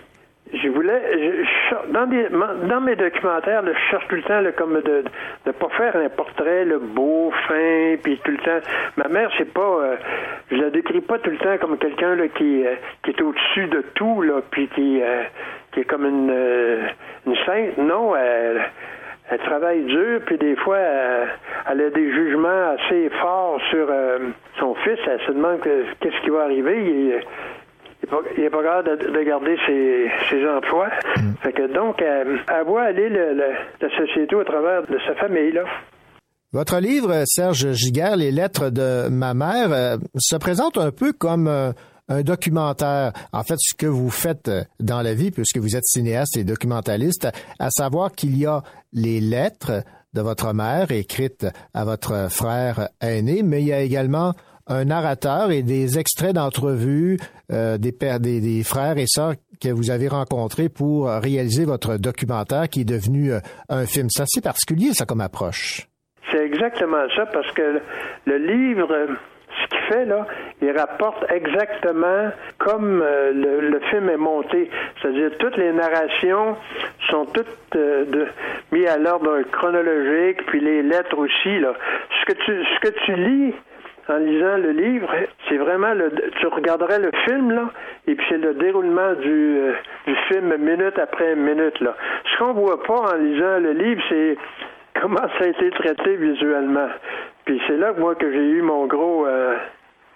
[0.54, 5.04] je voulais, je, dans, des, dans mes documentaires, je cherche tout le temps comme de
[5.46, 8.68] ne pas faire un portrait le beau, fin, puis tout le temps.
[8.98, 9.96] Ma mère, c'est pas, euh,
[10.52, 13.68] je la décris pas tout le temps comme quelqu'un là qui, euh, qui est au-dessus
[13.68, 15.24] de tout là, puis qui, euh,
[15.72, 16.34] qui est comme une,
[17.26, 17.78] une sainte.
[17.78, 18.62] Non, elle,
[19.30, 20.80] elle travaille dur, puis des fois,
[21.72, 23.88] elle, a des jugements assez forts sur
[24.60, 25.00] son fils.
[25.08, 27.22] Elle se demande qu'est-ce qui va arriver il
[28.38, 30.90] n'est pas grave de, garder ses, emplois.
[31.18, 31.34] Mm.
[31.44, 35.64] Fait que donc, elle, voit aller la société au travers de sa famille, là.
[36.54, 41.48] Votre livre, Serge Giguère, Les lettres de ma mère, euh, se présente un peu comme
[41.48, 41.72] euh,
[42.10, 43.14] un documentaire.
[43.32, 46.44] En fait, ce que vous faites euh, dans la vie, puisque vous êtes cinéaste et
[46.44, 52.90] documentaliste, à savoir qu'il y a les lettres de votre mère écrites à votre frère
[53.00, 54.34] aîné, mais il y a également
[54.68, 57.18] un narrateur et des extraits d'entrevues
[57.52, 62.70] euh, des, pères, des, frères et sœurs que vous avez rencontrés pour réaliser votre documentaire
[62.70, 63.40] qui est devenu euh,
[63.70, 64.08] un film.
[64.10, 65.88] C'est assez particulier, ça, comme approche.
[66.32, 67.82] C'est exactement ça, parce que
[68.26, 68.88] le livre,
[69.62, 70.26] ce qu'il fait, là,
[70.62, 74.70] il rapporte exactement comme euh, le, film est monté.
[75.02, 76.56] C'est-à-dire, toutes les narrations
[77.10, 78.28] sont toutes de,
[78.72, 81.74] mises à l'ordre chronologique, puis les lettres aussi, là.
[82.22, 83.54] Ce que tu, ce que tu lis,
[84.12, 85.10] en lisant le livre,
[85.48, 87.70] c'est vraiment le, tu regarderais le film là,
[88.08, 89.74] et puis c'est le déroulement du, euh,
[90.28, 91.96] film minute après minute là.
[92.26, 94.38] Ce qu'on voit pas en lisant le livre, c'est
[95.02, 96.90] comment ça a été traité visuellement.
[97.46, 99.56] Puis c'est là moi que j'ai eu mon gros euh,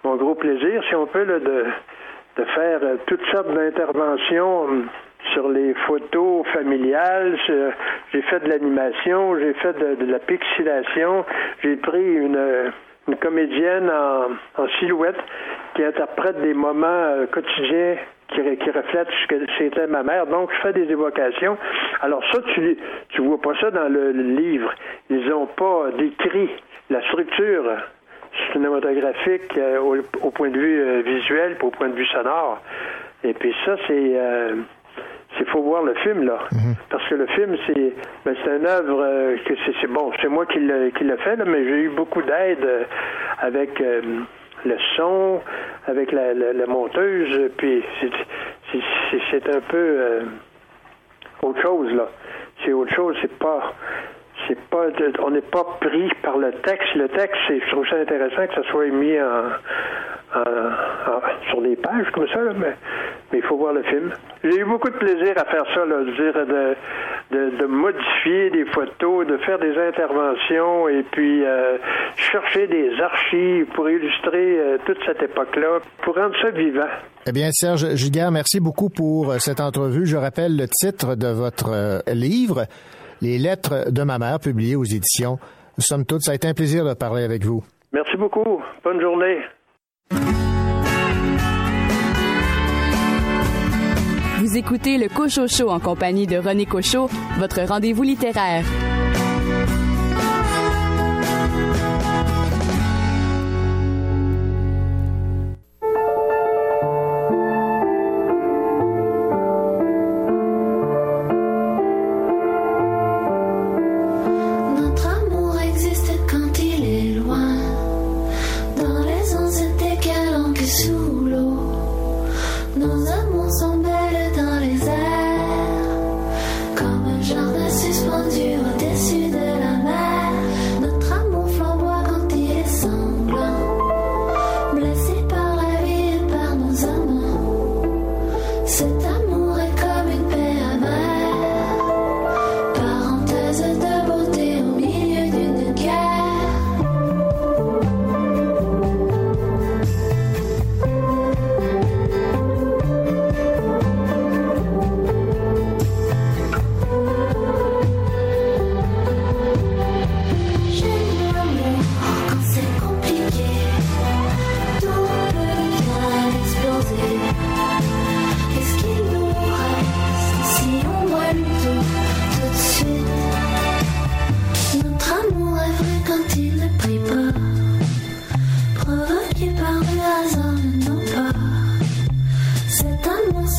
[0.04, 1.64] mon gros plaisir, si on peut, de,
[2.54, 4.84] faire euh, toutes sortes d'interventions
[5.32, 7.36] sur les photos familiales.
[8.12, 11.24] J'ai fait de l'animation, j'ai fait de, la pixilation,
[11.62, 12.72] j'ai pris une
[13.08, 15.18] une comédienne en, silhouette
[15.74, 17.96] qui interprète des moments euh, quotidiens
[18.28, 20.26] qui, qui reflètent ce que c'était ma mère.
[20.26, 21.56] Donc, je fais des évocations.
[22.00, 22.76] Alors ça, tu
[23.10, 24.72] tu vois pas ça dans le, livre.
[25.10, 26.50] Ils ont pas décrit
[26.90, 27.64] la structure
[28.52, 32.60] cinématographique euh, au, point de vue euh, visuel, au point de vue sonore.
[33.24, 34.20] Et puis ça, c'est
[35.38, 36.74] il faut voir le film là, mhm.
[36.90, 37.92] parce que le film c'est
[38.24, 41.44] ben, c'est une œuvre euh, que c'est bon, c'est moi qui l'ai qui fait là,
[41.44, 42.84] mais j'ai eu beaucoup d'aide euh,
[43.38, 44.00] avec euh,
[44.64, 45.40] le son,
[45.86, 47.84] avec la, la, monteuse, puis
[49.30, 50.22] c'est un peu
[51.42, 52.08] autre chose là.
[52.64, 53.74] C'est autre chose, c'est pas
[54.46, 54.86] c'est pas
[55.22, 56.94] on n'est pas pris par le texte.
[56.94, 59.50] Le texte, je trouve ça intéressant que ça soit mis en,
[61.50, 62.74] sur des pages comme ça, mais,
[63.32, 64.12] mais il faut voir le film.
[64.42, 66.46] J'ai eu beaucoup de plaisir à faire ça, là, dire
[67.30, 71.78] de, de, modifier des photos, de faire des interventions et puis euh,
[72.16, 76.88] chercher des archives pour illustrer euh, toute cette époque-là, pour rendre ça vivant.
[77.26, 80.06] Eh bien, Serge Giguère, merci beaucoup pour euh, cette entrevue.
[80.06, 82.66] Je rappelle le titre de votre livre,
[83.26, 85.40] Les lettres de ma mère, publié aux éditions
[85.78, 86.22] Somme toute.
[86.22, 87.64] Ça a été un plaisir de parler avec vous.
[87.92, 88.62] Merci beaucoup.
[88.84, 89.38] Bonne journée.
[94.38, 97.08] Vous écoutez le Cocho Show en compagnie de René Cochot,
[97.38, 98.64] votre rendez-vous littéraire.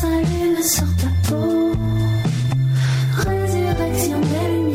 [0.00, 1.72] Salut sur ta peau.
[3.16, 4.67] Résurrection belle.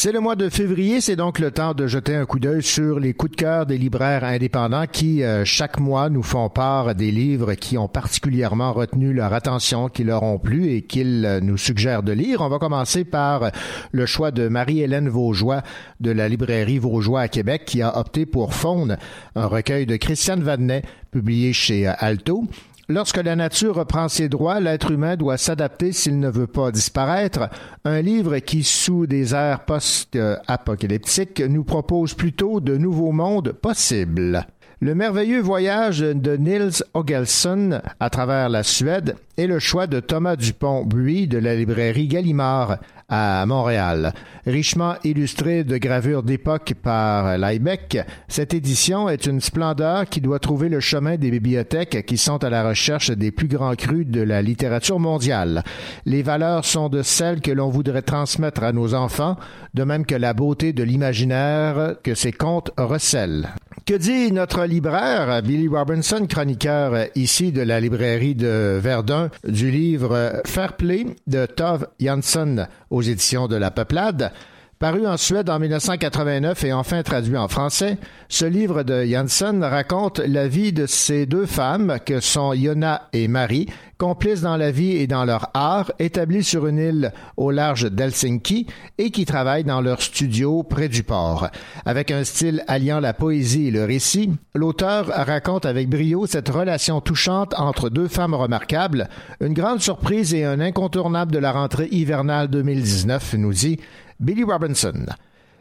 [0.00, 3.00] C'est le mois de février, c'est donc le temps de jeter un coup d'œil sur
[3.00, 7.10] les coups de cœur des libraires indépendants qui, euh, chaque mois, nous font part des
[7.10, 11.56] livres qui ont particulièrement retenu leur attention, qui leur ont plu et qu'ils euh, nous
[11.56, 12.42] suggèrent de lire.
[12.42, 13.50] On va commencer par
[13.90, 15.62] le choix de Marie-Hélène Vaugeois
[15.98, 18.98] de la librairie Vaugeois à Québec qui a opté pour Faune,
[19.34, 22.44] un recueil de Christiane Vadnet publié chez euh, Alto.
[22.90, 27.50] Lorsque la nature reprend ses droits, l'être humain doit s'adapter s'il ne veut pas disparaître.
[27.84, 34.46] Un livre qui, sous des airs post-apocalyptiques, nous propose plutôt de nouveaux mondes possibles.
[34.80, 40.36] Le merveilleux voyage de Nils Ogelson à travers la Suède est le choix de Thomas
[40.36, 42.78] Dupont-Buis de la librairie Gallimard
[43.08, 44.14] à Montréal.
[44.46, 47.98] Richement illustré de gravures d'époque par Leibeck,
[48.28, 52.50] cette édition est une splendeur qui doit trouver le chemin des bibliothèques qui sont à
[52.50, 55.64] la recherche des plus grands crus de la littérature mondiale.
[56.06, 59.38] Les valeurs sont de celles que l'on voudrait transmettre à nos enfants,
[59.74, 63.48] de même que la beauté de l'imaginaire que ces contes recèlent.
[63.88, 70.42] Que dit notre libraire, Billy Robinson, chroniqueur ici de la librairie de Verdun, du livre
[70.44, 74.30] Fair Play de Tove Jansson aux éditions de La Peuplade?
[74.78, 77.96] Paru en Suède en 1989 et enfin traduit en français,
[78.28, 83.26] ce livre de Janssen raconte la vie de ces deux femmes que sont Yona et
[83.26, 83.68] Marie,
[83.98, 88.66] complices dans la vie et dans leur art, établies sur une île au large d'Helsinki
[88.96, 91.48] et qui travaillent dans leur studio près du port.
[91.84, 97.00] Avec un style alliant la poésie et le récit, l'auteur raconte avec brio cette relation
[97.00, 99.08] touchante entre deux femmes remarquables,
[99.40, 103.80] une grande surprise et un incontournable de la rentrée hivernale 2019, nous dit
[104.20, 105.06] Billy Robinson.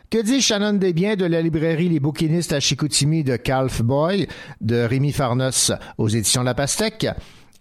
[0.09, 4.27] Que dit Shannon Desbiens de la librairie Les Bouquinistes à Chicoutimi de Calf Boy
[4.61, 7.07] de Rémi Farnos aux éditions La Pastèque?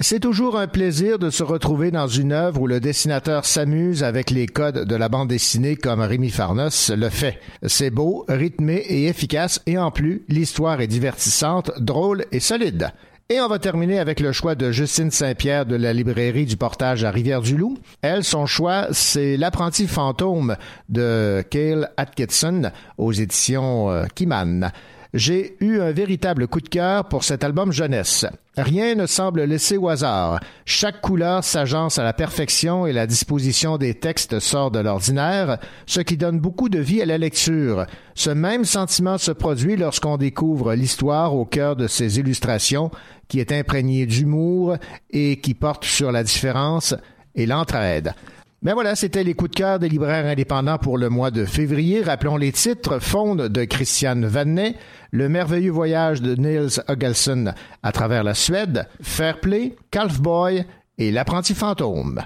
[0.01, 4.31] C'est toujours un plaisir de se retrouver dans une œuvre où le dessinateur s'amuse avec
[4.31, 7.41] les codes de la bande dessinée comme Rémi Farnos le fait.
[7.67, 12.91] C'est beau, rythmé et efficace et en plus, l'histoire est divertissante, drôle et solide.
[13.31, 17.03] Et on va terminer avec le choix de Justine Saint-Pierre de la librairie du portage
[17.03, 17.79] à Rivière-du-Loup.
[18.03, 20.57] Elle, son choix, c'est L'apprenti fantôme
[20.91, 24.71] de Cale Atkinson aux éditions euh, Kiman
[25.15, 28.27] j'ai eu un véritable coup de cœur pour cet album jeunesse.
[28.57, 30.41] Rien ne semble laissé au hasard.
[30.65, 36.01] Chaque couleur s'agence à la perfection et la disposition des textes sort de l'ordinaire, ce
[36.01, 37.85] qui donne beaucoup de vie à la lecture.
[38.15, 42.91] Ce même sentiment se produit lorsqu'on découvre l'histoire au cœur de ces illustrations,
[43.29, 44.77] qui est imprégnée d'humour
[45.11, 46.95] et qui porte sur la différence
[47.35, 48.15] et l'entraide.
[48.63, 52.03] Ben voilà, c'était les coups de cœur des libraires indépendants pour le mois de février.
[52.03, 52.99] Rappelons les titres.
[53.01, 54.75] Fonde de Christiane Vannet,
[55.11, 57.53] Le merveilleux voyage de Niels Ogelson
[57.83, 60.65] à travers la Suède, Fair Play, Calfboy
[60.99, 62.23] et L'apprenti fantôme.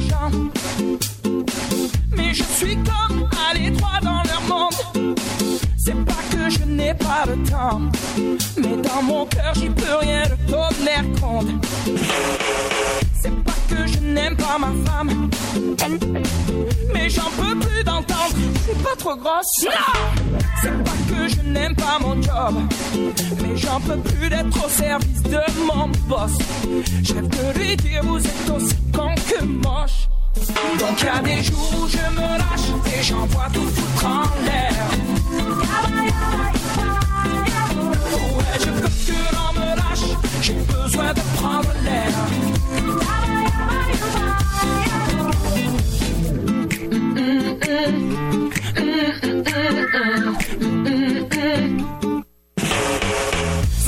[0.00, 0.30] Gens.
[2.32, 5.16] je suis comme à l'étroit dans leur monde.
[5.86, 7.80] C'est pas que je n'ai pas le temps,
[8.56, 11.46] mais dans mon cœur j'y peux rien de tonnerre compte.
[13.22, 15.30] C'est pas que je n'aime pas ma femme,
[16.92, 18.34] mais j'en peux plus d'entendre.
[18.34, 19.64] Je suis pas trop grosse.
[20.60, 22.54] C'est pas que je n'aime pas mon job,
[23.44, 26.32] mais j'en peux plus d'être au service de mon boss.
[27.04, 30.08] Je de lui dire vous êtes aussi con que moche.
[30.78, 34.88] Donc y a des jours où je me lâche et j'envoie tout foutre en l'air.
[38.36, 40.06] Ouais, je veux que l'on me lâche,
[40.42, 42.12] j'ai besoin de prendre l'air.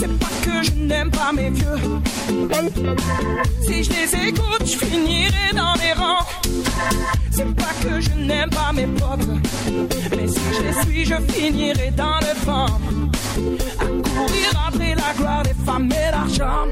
[0.00, 1.76] C'est pas que je n'aime pas mes vieux.
[3.62, 6.24] Si je les écoute, je finirai dans les rangs.
[7.32, 9.26] C'est pas que je n'aime pas mes potes.
[10.16, 12.66] Mais si je les suis, je finirai dans le vent.
[13.80, 16.66] À courir après la gloire des femmes et l'argent.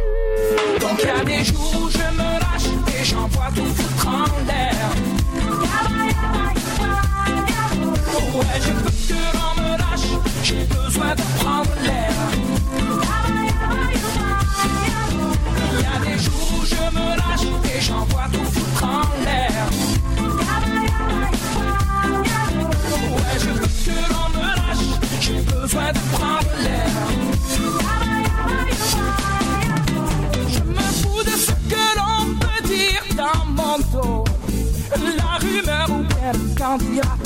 [0.81, 4.89] Donc y a des jours où je me lâche et j'envoie tout foutre en l'air.
[8.37, 10.11] Ouais, je veux que l'on me lâche,
[10.45, 12.46] j'ai besoin de prendre l'air.
[23.39, 24.87] Je veux que l'on me lâche,
[25.21, 26.91] j'ai besoin de prendre l'air.
[30.49, 34.25] Je me fous de ce que l'on peut dire dans mon dos.
[35.17, 37.17] La rumeur ou bien le candidat.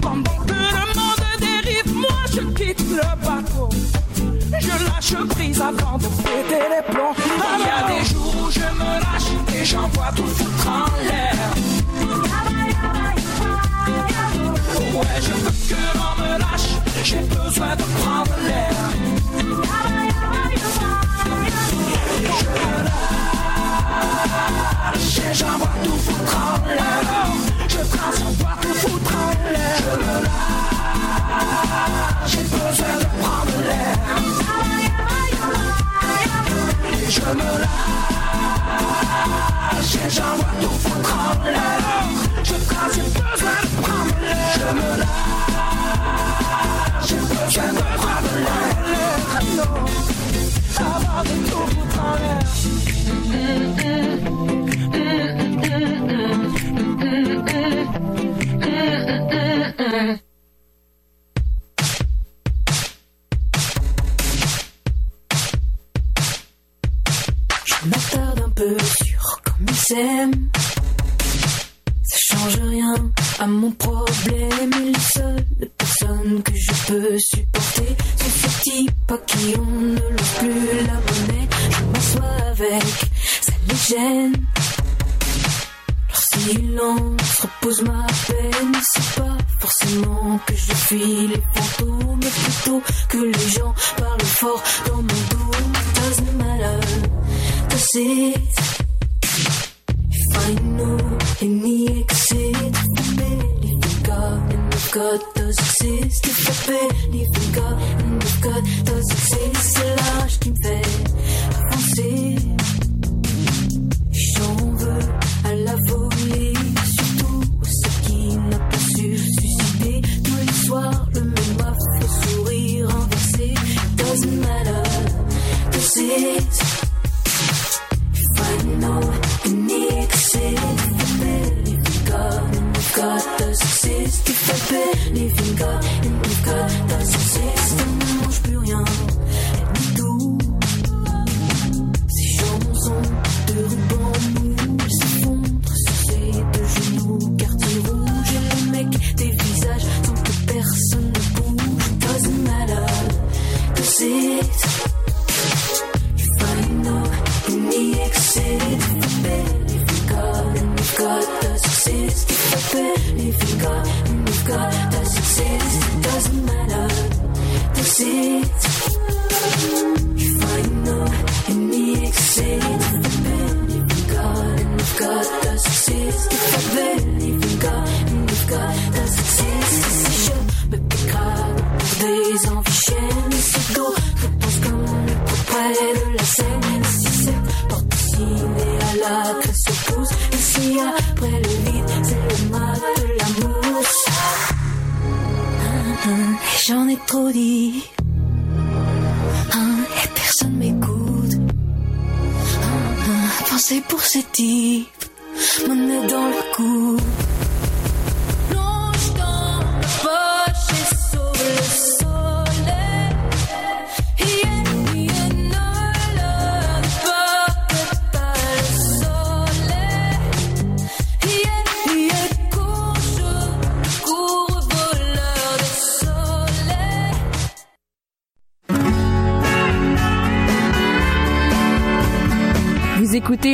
[0.00, 3.68] Pendant que le monde dérive, moi je quitte le bateau.
[4.60, 7.14] Je lâche prise avant de péter les plombs.
[7.58, 8.95] Il y a des jours où je me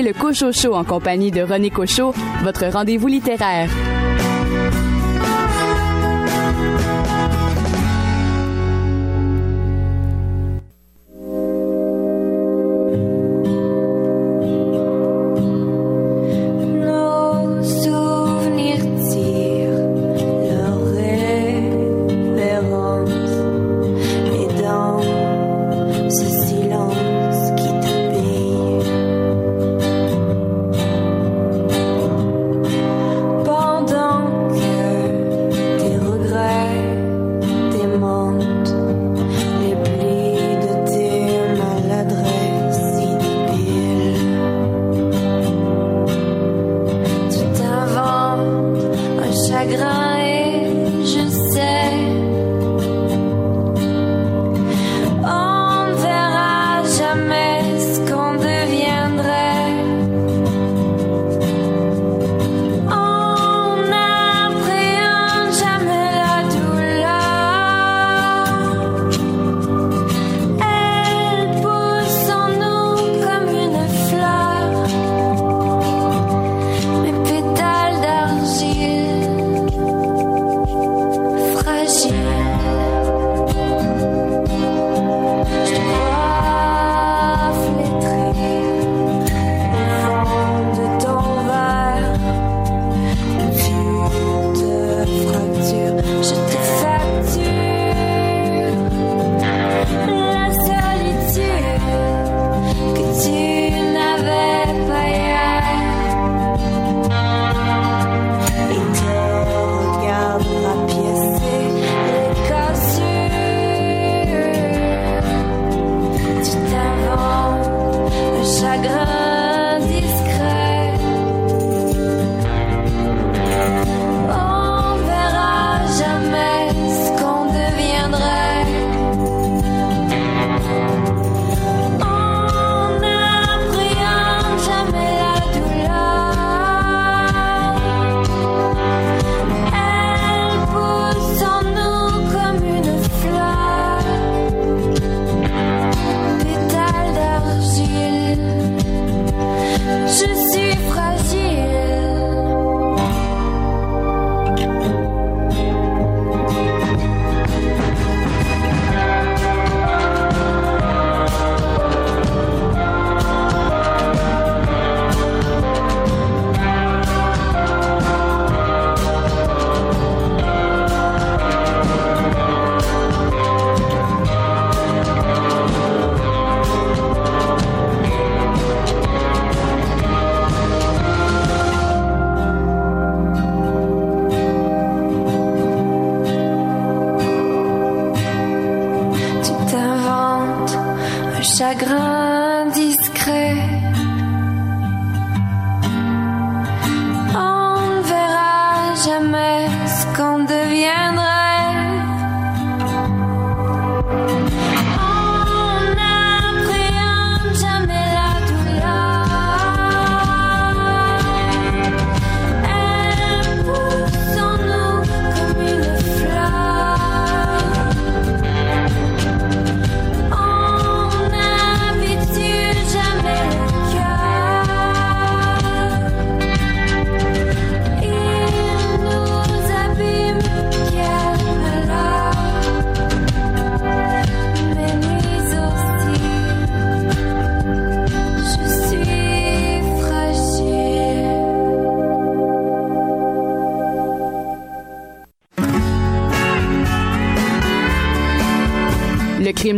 [0.00, 3.68] le Cocho en compagnie de René Cocho, votre rendez-vous littéraire.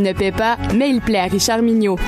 [0.05, 1.99] ne paie pas, mais il plaît à Richard Mignot.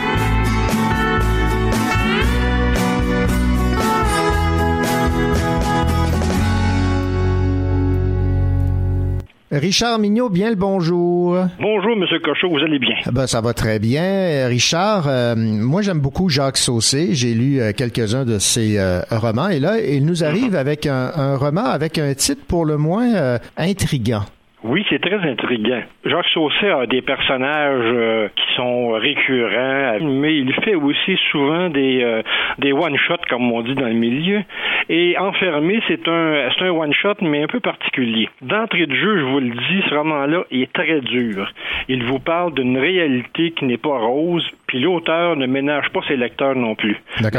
[9.50, 11.38] Richard Mignot, bien le bonjour.
[11.60, 12.96] Bonjour, Monsieur Cochot, vous allez bien?
[13.06, 14.02] Ah ben, ça va très bien.
[14.02, 17.14] Euh, Richard, euh, moi j'aime beaucoup Jacques Saucé.
[17.14, 18.78] J'ai lu euh, quelques-uns de ses
[19.10, 22.76] romans et là, il nous arrive avec un, un, roman avec un titre pour le
[22.76, 24.24] moins intrigant.
[24.68, 25.82] Oui, c'est très intriguant.
[26.04, 32.02] Jacques Saucet a des personnages euh, qui sont récurrents, mais il fait aussi souvent des,
[32.02, 32.22] euh,
[32.58, 34.42] des one-shots, comme on dit dans le milieu.
[34.88, 38.28] Et Enfermé, c'est un, c'est un one-shot, mais un peu particulier.
[38.42, 41.48] D'entrée de jeu, je vous le dis, ce roman-là est très dur.
[41.88, 46.16] Il vous parle d'une réalité qui n'est pas rose, puis l'auteur ne ménage pas ses
[46.16, 46.96] lecteurs non plus.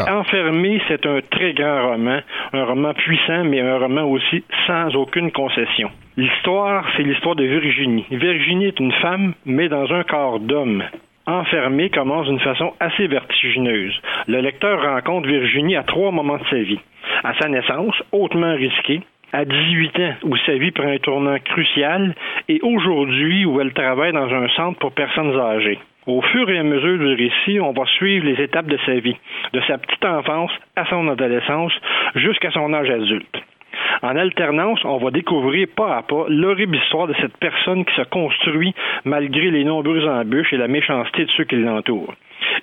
[0.09, 2.19] Enfermé, c'est un très grand roman,
[2.53, 5.89] un roman puissant, mais un roman aussi sans aucune concession.
[6.18, 8.03] L'histoire, c'est l'histoire de Virginie.
[8.10, 10.84] Virginie est une femme, mais dans un corps d'homme.
[11.27, 13.94] Enfermé commence d'une façon assez vertigineuse.
[14.27, 16.80] Le lecteur rencontre Virginie à trois moments de sa vie.
[17.23, 22.15] À sa naissance, hautement risquée, à 18 ans, où sa vie prend un tournant crucial,
[22.49, 25.77] et aujourd'hui, où elle travaille dans un centre pour personnes âgées.
[26.07, 29.18] Au fur et à mesure du récit, on va suivre les étapes de sa vie,
[29.53, 31.73] de sa petite enfance à son adolescence
[32.15, 33.38] jusqu'à son âge adulte.
[34.01, 38.03] En alternance, on va découvrir pas à pas l'horrible histoire de cette personne qui se
[38.03, 38.73] construit
[39.05, 42.13] malgré les nombreuses embûches et la méchanceté de ceux qui l'entourent.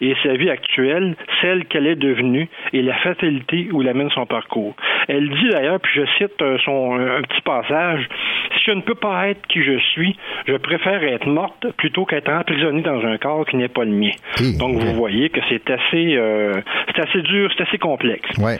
[0.00, 4.74] Et sa vie actuelle, celle qu'elle est devenue, et la fatalité où l'amène son parcours.
[5.08, 8.08] Elle dit d'ailleurs, puis je cite euh, son, un petit passage,
[8.56, 10.16] Si je ne peux pas être qui je suis,
[10.46, 14.12] je préfère être morte plutôt qu'être emprisonnée dans un corps qui n'est pas le mien.
[14.58, 16.60] Donc vous voyez que c'est assez, euh,
[16.94, 18.38] c'est assez dur, c'est assez complexe.
[18.38, 18.58] Ouais.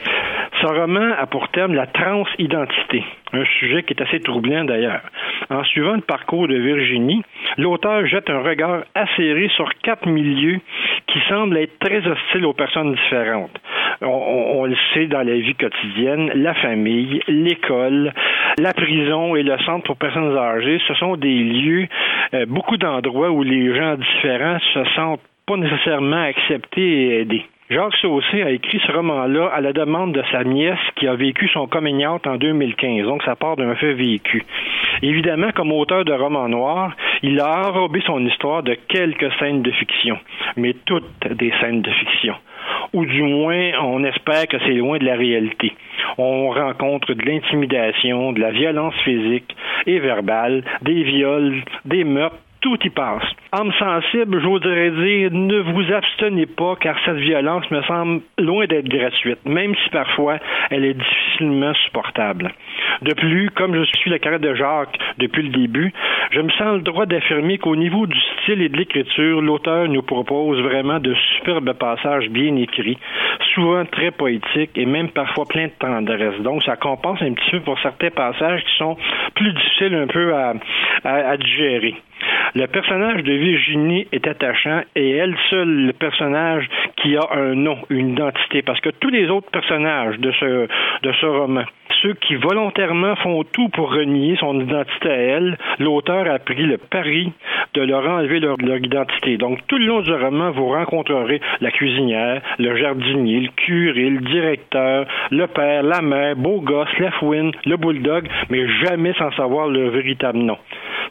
[0.61, 3.03] Ce roman a pour terme la transidentité,
[3.33, 5.01] un sujet qui est assez troublant d'ailleurs.
[5.49, 7.23] En suivant le parcours de Virginie,
[7.57, 10.59] l'auteur jette un regard acéré sur quatre milieux
[11.07, 13.59] qui semblent être très hostiles aux personnes différentes.
[14.01, 18.13] On le sait dans la vie quotidienne, la famille, l'école,
[18.57, 21.87] la prison et le centre pour personnes âgées, ce sont des lieux,
[22.33, 27.45] euh, beaucoup d'endroits où les gens différents se sentent pas nécessairement acceptés et aidés.
[27.67, 31.47] Jacques Saucé a écrit ce roman-là à la demande de sa nièce qui a vécu
[31.47, 33.07] son coming en 2015.
[33.07, 34.45] Donc, ça part d'un fait vécu.
[35.01, 39.71] Évidemment, comme auteur de romans noirs, il a enrobé son histoire de quelques scènes de
[39.71, 40.19] fiction,
[40.57, 42.35] mais toutes des scènes de fiction.
[42.93, 45.73] Ou du moins, on espère que c'est loin de la réalité.
[46.19, 49.55] On rencontre de l'intimidation, de la violence physique
[49.87, 53.21] et verbale, des viols, des meurtres, tout y passe.
[53.51, 58.87] Âme sensible, j'oserais dire, ne vous abstenez pas car cette violence me semble loin d'être
[58.89, 60.39] gratuite, même si parfois
[60.71, 62.51] elle est difficilement supportable.
[63.03, 65.93] De plus, comme je suis la carrière de Jacques depuis le début,
[66.31, 70.01] je me sens le droit d'affirmer qu'au niveau du style et de l'écriture, l'auteur nous
[70.01, 72.97] propose vraiment de superbes passages bien écrits,
[73.53, 76.39] souvent très poétiques et même parfois plein de tendresse.
[76.41, 78.97] Donc, ça compense un petit peu pour certains passages qui sont
[79.35, 80.53] plus difficiles un peu à,
[81.03, 81.95] à- à digérer.
[82.55, 87.77] Le personnage de Virginie est attachant et elle seule le personnage qui a un nom,
[87.89, 90.67] une identité, parce que tous les autres personnages de ce,
[91.03, 91.65] de ce roman,
[92.01, 96.77] ceux qui volontairement font tout pour renier son identité à elle, l'auteur a pris le
[96.77, 97.31] pari
[97.73, 99.37] de leur enlever leur, identité.
[99.37, 104.21] Donc tout le long du roman, vous rencontrerez la cuisinière, le jardinier, le curé, le
[104.21, 109.67] directeur, le père, la mère, beau gosse, la fouine, le bulldog, mais jamais sans savoir
[109.67, 110.57] leur véritable nom.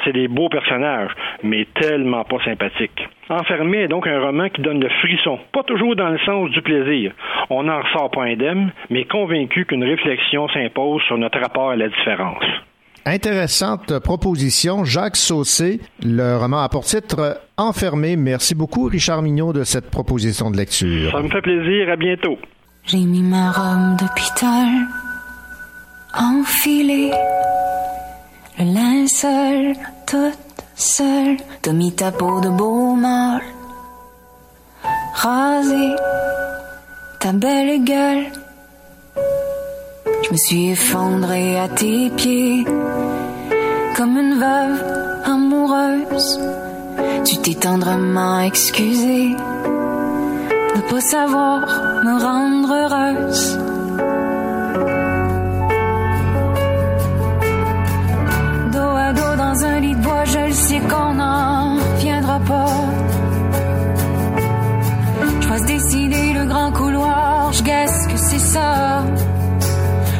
[0.05, 3.09] C'est des beaux personnages, mais tellement pas sympathiques.
[3.31, 6.61] Enfermé est donc un roman qui donne le frisson, pas toujours dans le sens du
[6.61, 7.13] plaisir.
[7.49, 11.89] On n'en ressort pas indemne, mais convaincu qu'une réflexion s'impose sur notre rapport à la
[11.89, 12.45] différence.
[13.07, 14.85] Intéressante proposition.
[14.85, 18.17] Jacques Saucé, le roman a pour titre Enfermé.
[18.17, 21.13] Merci beaucoup, Richard Mignot, de cette proposition de lecture.
[21.13, 22.39] Ça me fait plaisir, à bientôt.
[22.87, 24.69] J'ai mis ma robe d'hôpital,
[26.15, 27.11] enfilé
[28.59, 29.75] le linceul
[30.07, 30.54] toute
[31.73, 33.43] mis ta peau de beau mâle,
[35.15, 35.97] rasé
[37.21, 38.27] ta belle gueule.
[40.25, 42.65] Je me suis effondrée à tes pieds
[43.97, 44.81] comme une veuve
[45.25, 46.41] amoureuse.
[47.25, 49.31] Tu t'es tendrement excusée
[50.77, 51.61] de pas savoir
[52.05, 53.74] me rendre heureuse.
[59.55, 62.75] Dans un lit de bois, je le sais qu'on n'en viendra pas.
[65.41, 69.05] Je passe décider le grand couloir, je guesse que c'est ça,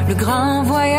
[0.09, 0.95] le grand voyage.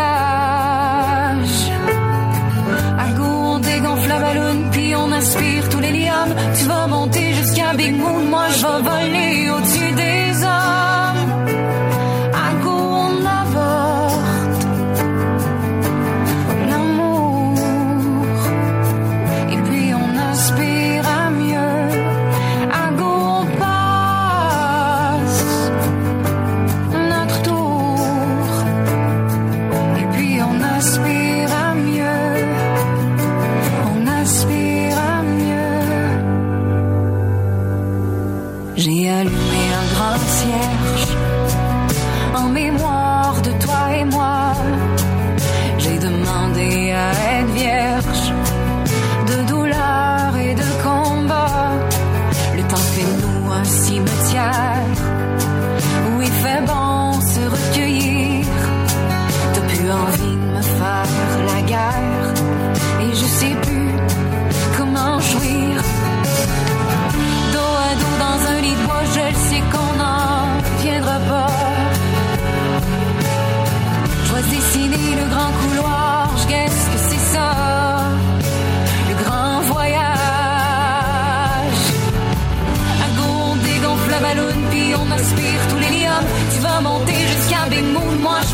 [3.00, 6.36] À gourde, dégonfle la ballon, puis on aspire tous les liams.
[6.58, 9.95] Tu vas monter jusqu'à Big Moon, moi je vais voler au-dessus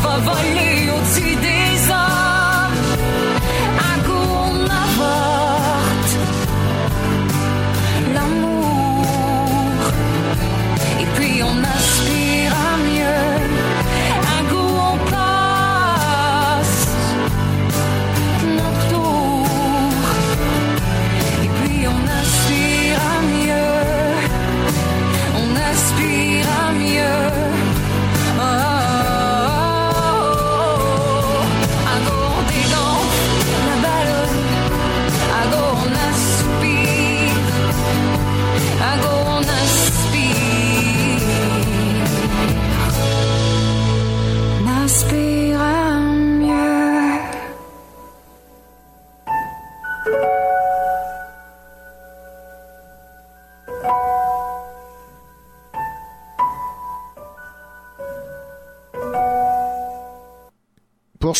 [0.02, 0.71] Moon.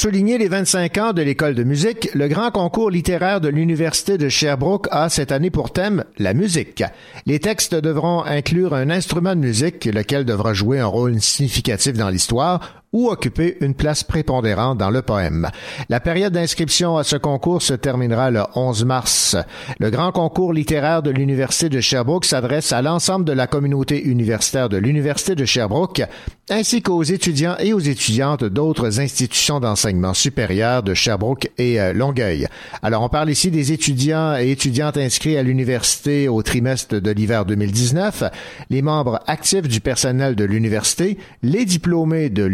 [0.02, 4.28] Souligner les 25 ans de l'école de musique, le grand concours littéraire de l'Université de
[4.28, 6.82] Sherbrooke a cette année pour thème la musique.
[7.24, 12.08] Les textes devront inclure un instrument de musique, lequel devra jouer un rôle significatif dans
[12.08, 15.48] l'histoire ou occuper une place prépondérante dans le poème.
[15.88, 19.36] La période d'inscription à ce concours se terminera le 11 mars.
[19.78, 24.68] Le grand concours littéraire de l'Université de Sherbrooke s'adresse à l'ensemble de la communauté universitaire
[24.68, 26.02] de l'Université de Sherbrooke,
[26.50, 32.46] ainsi qu'aux étudiants et aux étudiantes d'autres institutions d'enseignement supérieur de Sherbrooke et euh, Longueuil.
[32.82, 37.46] Alors, on parle ici des étudiants et étudiantes inscrits à l'université au trimestre de l'hiver
[37.46, 38.24] 2019,
[38.70, 42.44] les membres actifs du personnel de l'université, les diplômés de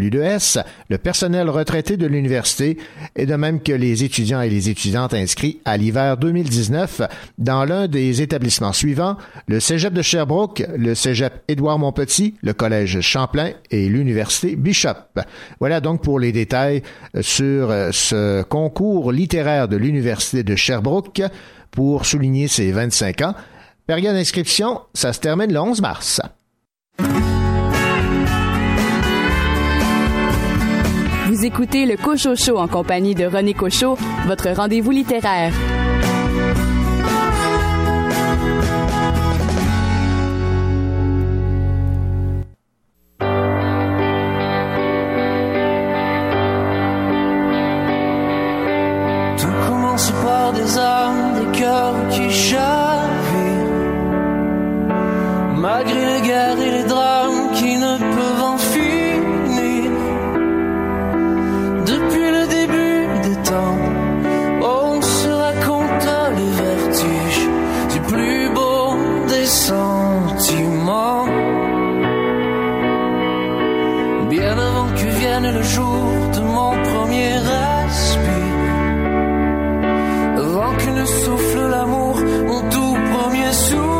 [0.89, 2.77] le personnel retraité de l'université
[3.15, 7.01] et de même que les étudiants et les étudiantes inscrits à l'hiver 2019
[7.37, 13.01] dans l'un des établissements suivants, le Cégep de Sherbrooke, le Cégep Édouard Montpetit, le Collège
[13.01, 14.97] Champlain et l'Université Bishop.
[15.59, 16.83] Voilà donc pour les détails
[17.21, 21.21] sur euh, ce concours littéraire de l'Université de Sherbrooke
[21.71, 23.35] pour souligner ses 25 ans.
[23.87, 26.21] Période d'inscription, ça se termine le 11 mars.
[31.41, 33.97] Écoutez le Cocho Show en compagnie de René Cocho,
[34.27, 35.53] votre rendez-vous littéraire.
[49.37, 52.59] Tout commence par des âmes, des cœurs qui chavirent.
[55.55, 57.28] Malgré les guerres et les drames
[69.49, 71.25] sentiments.
[74.29, 76.05] Bien avant que vienne le jour
[76.35, 78.59] de mon premier respire.
[80.37, 82.15] Avant que ne souffle l'amour,
[82.47, 83.98] mon tout premier soupir.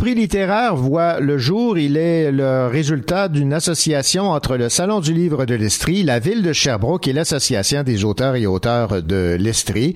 [0.00, 1.76] Prix littéraire voit le jour.
[1.76, 6.40] Il est le résultat d'une association entre le Salon du livre de l'Estrie, la ville
[6.42, 9.94] de Sherbrooke et l'Association des auteurs et auteurs de l'Estrie.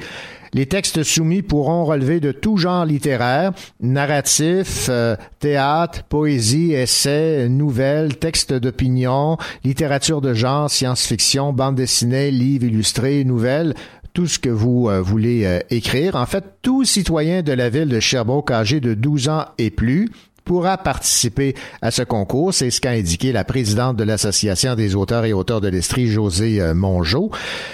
[0.52, 8.18] Les textes soumis pourront relever de tout genre littéraire, narratif, euh, théâtre, poésie, essais, nouvelles,
[8.18, 13.74] textes d'opinion, littérature de genre, science-fiction, bande dessinée, livres illustrés, nouvelles,
[14.14, 16.14] tout ce que vous euh, voulez euh, écrire.
[16.14, 20.10] En fait, tout citoyen de la ville de Sherbrooke âgé de 12 ans et plus
[20.44, 22.52] pourra participer à ce concours.
[22.52, 26.60] C'est ce qu'a indiqué la présidente de l'Association des auteurs et auteurs de l'Estrie, José
[26.60, 27.30] euh, Mongeau.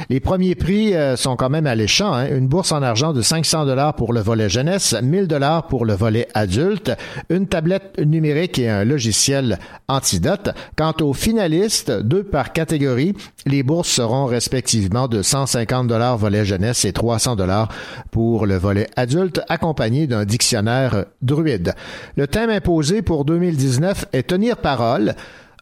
[0.09, 2.15] Les premiers prix euh, sont quand même alléchants.
[2.15, 2.29] Hein.
[2.37, 5.95] Une bourse en argent de 500 dollars pour le volet jeunesse, 1000 dollars pour le
[5.95, 6.93] volet adulte,
[7.29, 10.51] une tablette numérique et un logiciel antidote.
[10.77, 13.15] Quant aux finalistes, deux par catégorie,
[13.47, 17.69] les bourses seront respectivement de 150 dollars volet jeunesse et 300 dollars
[18.11, 21.75] pour le volet adulte, accompagné d'un dictionnaire druide.
[22.17, 25.15] Le thème imposé pour 2019 est tenir parole.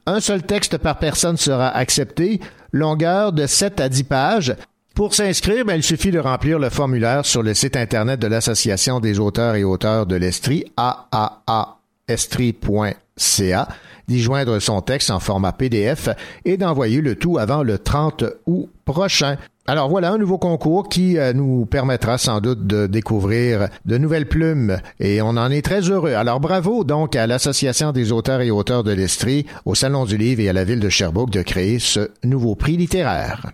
[0.04, 2.40] Un seul texte par personne sera accepté,
[2.72, 4.56] longueur de 7 à 10 pages.
[4.96, 8.98] Pour s'inscrire, ben, il suffit de remplir le formulaire sur le site Internet de l'Association
[8.98, 13.68] des auteurs et auteurs de l'Estrie, aaaestrie.ca,
[14.08, 16.08] d'y joindre son texte en format PDF
[16.44, 19.36] et d'envoyer le tout avant le 30 août prochain.
[19.68, 24.26] Alors voilà un nouveau concours qui euh, nous permettra sans doute de découvrir de nouvelles
[24.26, 26.14] plumes et on en est très heureux.
[26.14, 30.40] Alors bravo donc à l'Association des auteurs et auteurs de l'Estrie, au Salon du Livre
[30.40, 33.52] et à la ville de Sherbrooke de créer ce nouveau prix littéraire.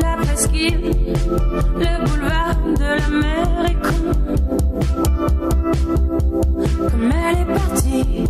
[0.00, 0.94] La presqu'île,
[1.76, 3.98] le boulevard de la mer est con.
[6.90, 8.24] Comme elle est partie,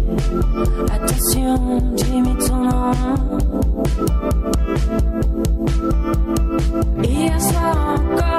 [0.90, 1.56] attention,
[1.96, 2.92] Jimmy nom.
[7.02, 8.35] Hier soir encore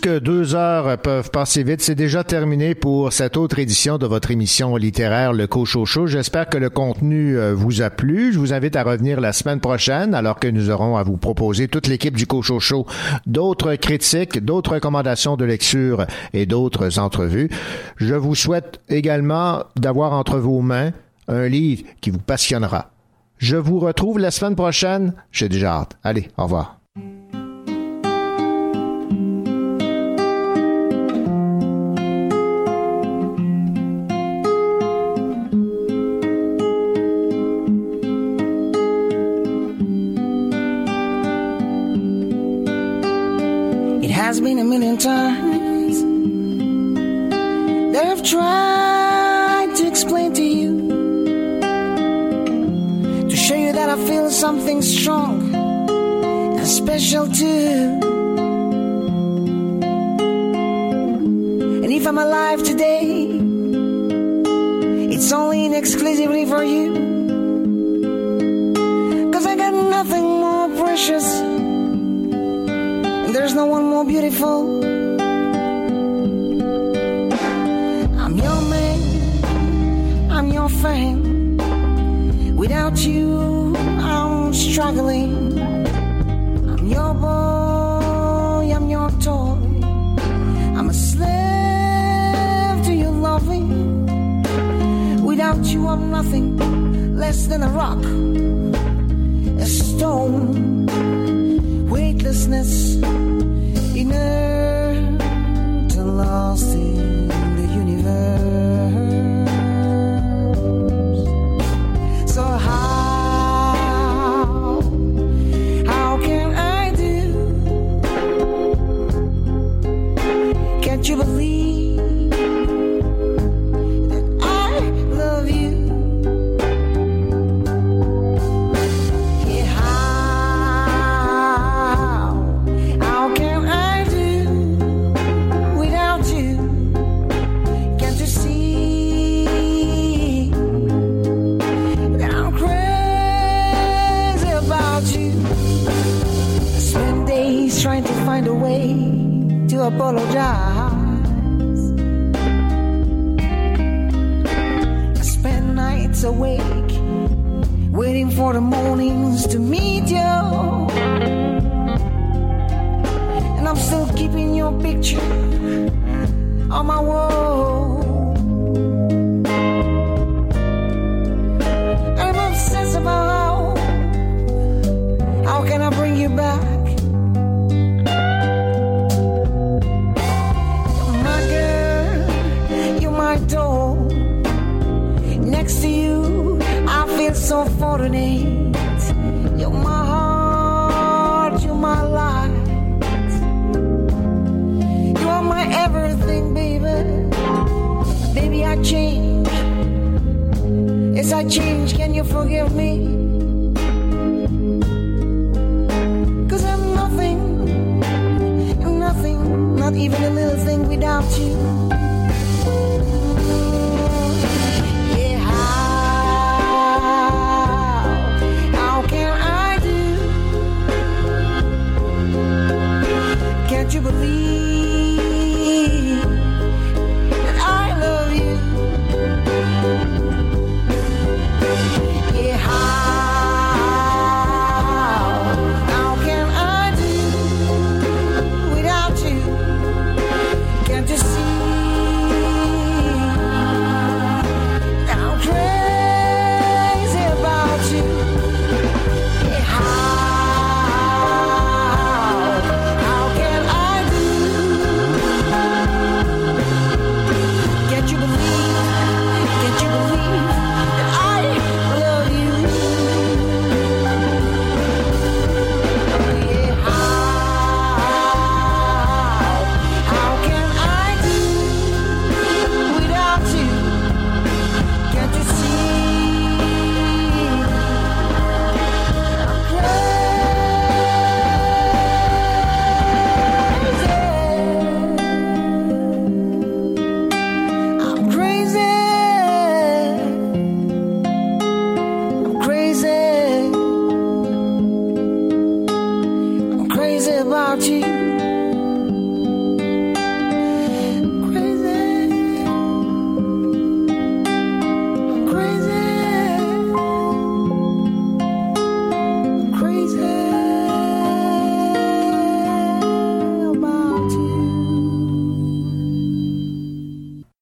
[0.00, 1.82] que deux heures peuvent passer vite.
[1.82, 6.06] C'est déjà terminé pour cette autre édition de votre émission littéraire Le Cochocho.
[6.06, 8.32] J'espère que le contenu euh, vous a plu.
[8.32, 11.68] Je vous invite à revenir la semaine prochaine alors que nous aurons à vous proposer
[11.68, 12.86] toute l'équipe du Cochocho
[13.26, 17.50] d'autres critiques, d'autres recommandations de lecture et d'autres entrevues.
[17.96, 20.92] Je vous souhaite également d'avoir entre vos mains
[21.28, 22.90] un livre qui vous passionnera.
[23.38, 25.12] Je vous retrouve la semaine prochaine.
[25.30, 25.96] J'ai déjà hâte.
[26.02, 26.79] Allez, au revoir.
[45.00, 45.39] time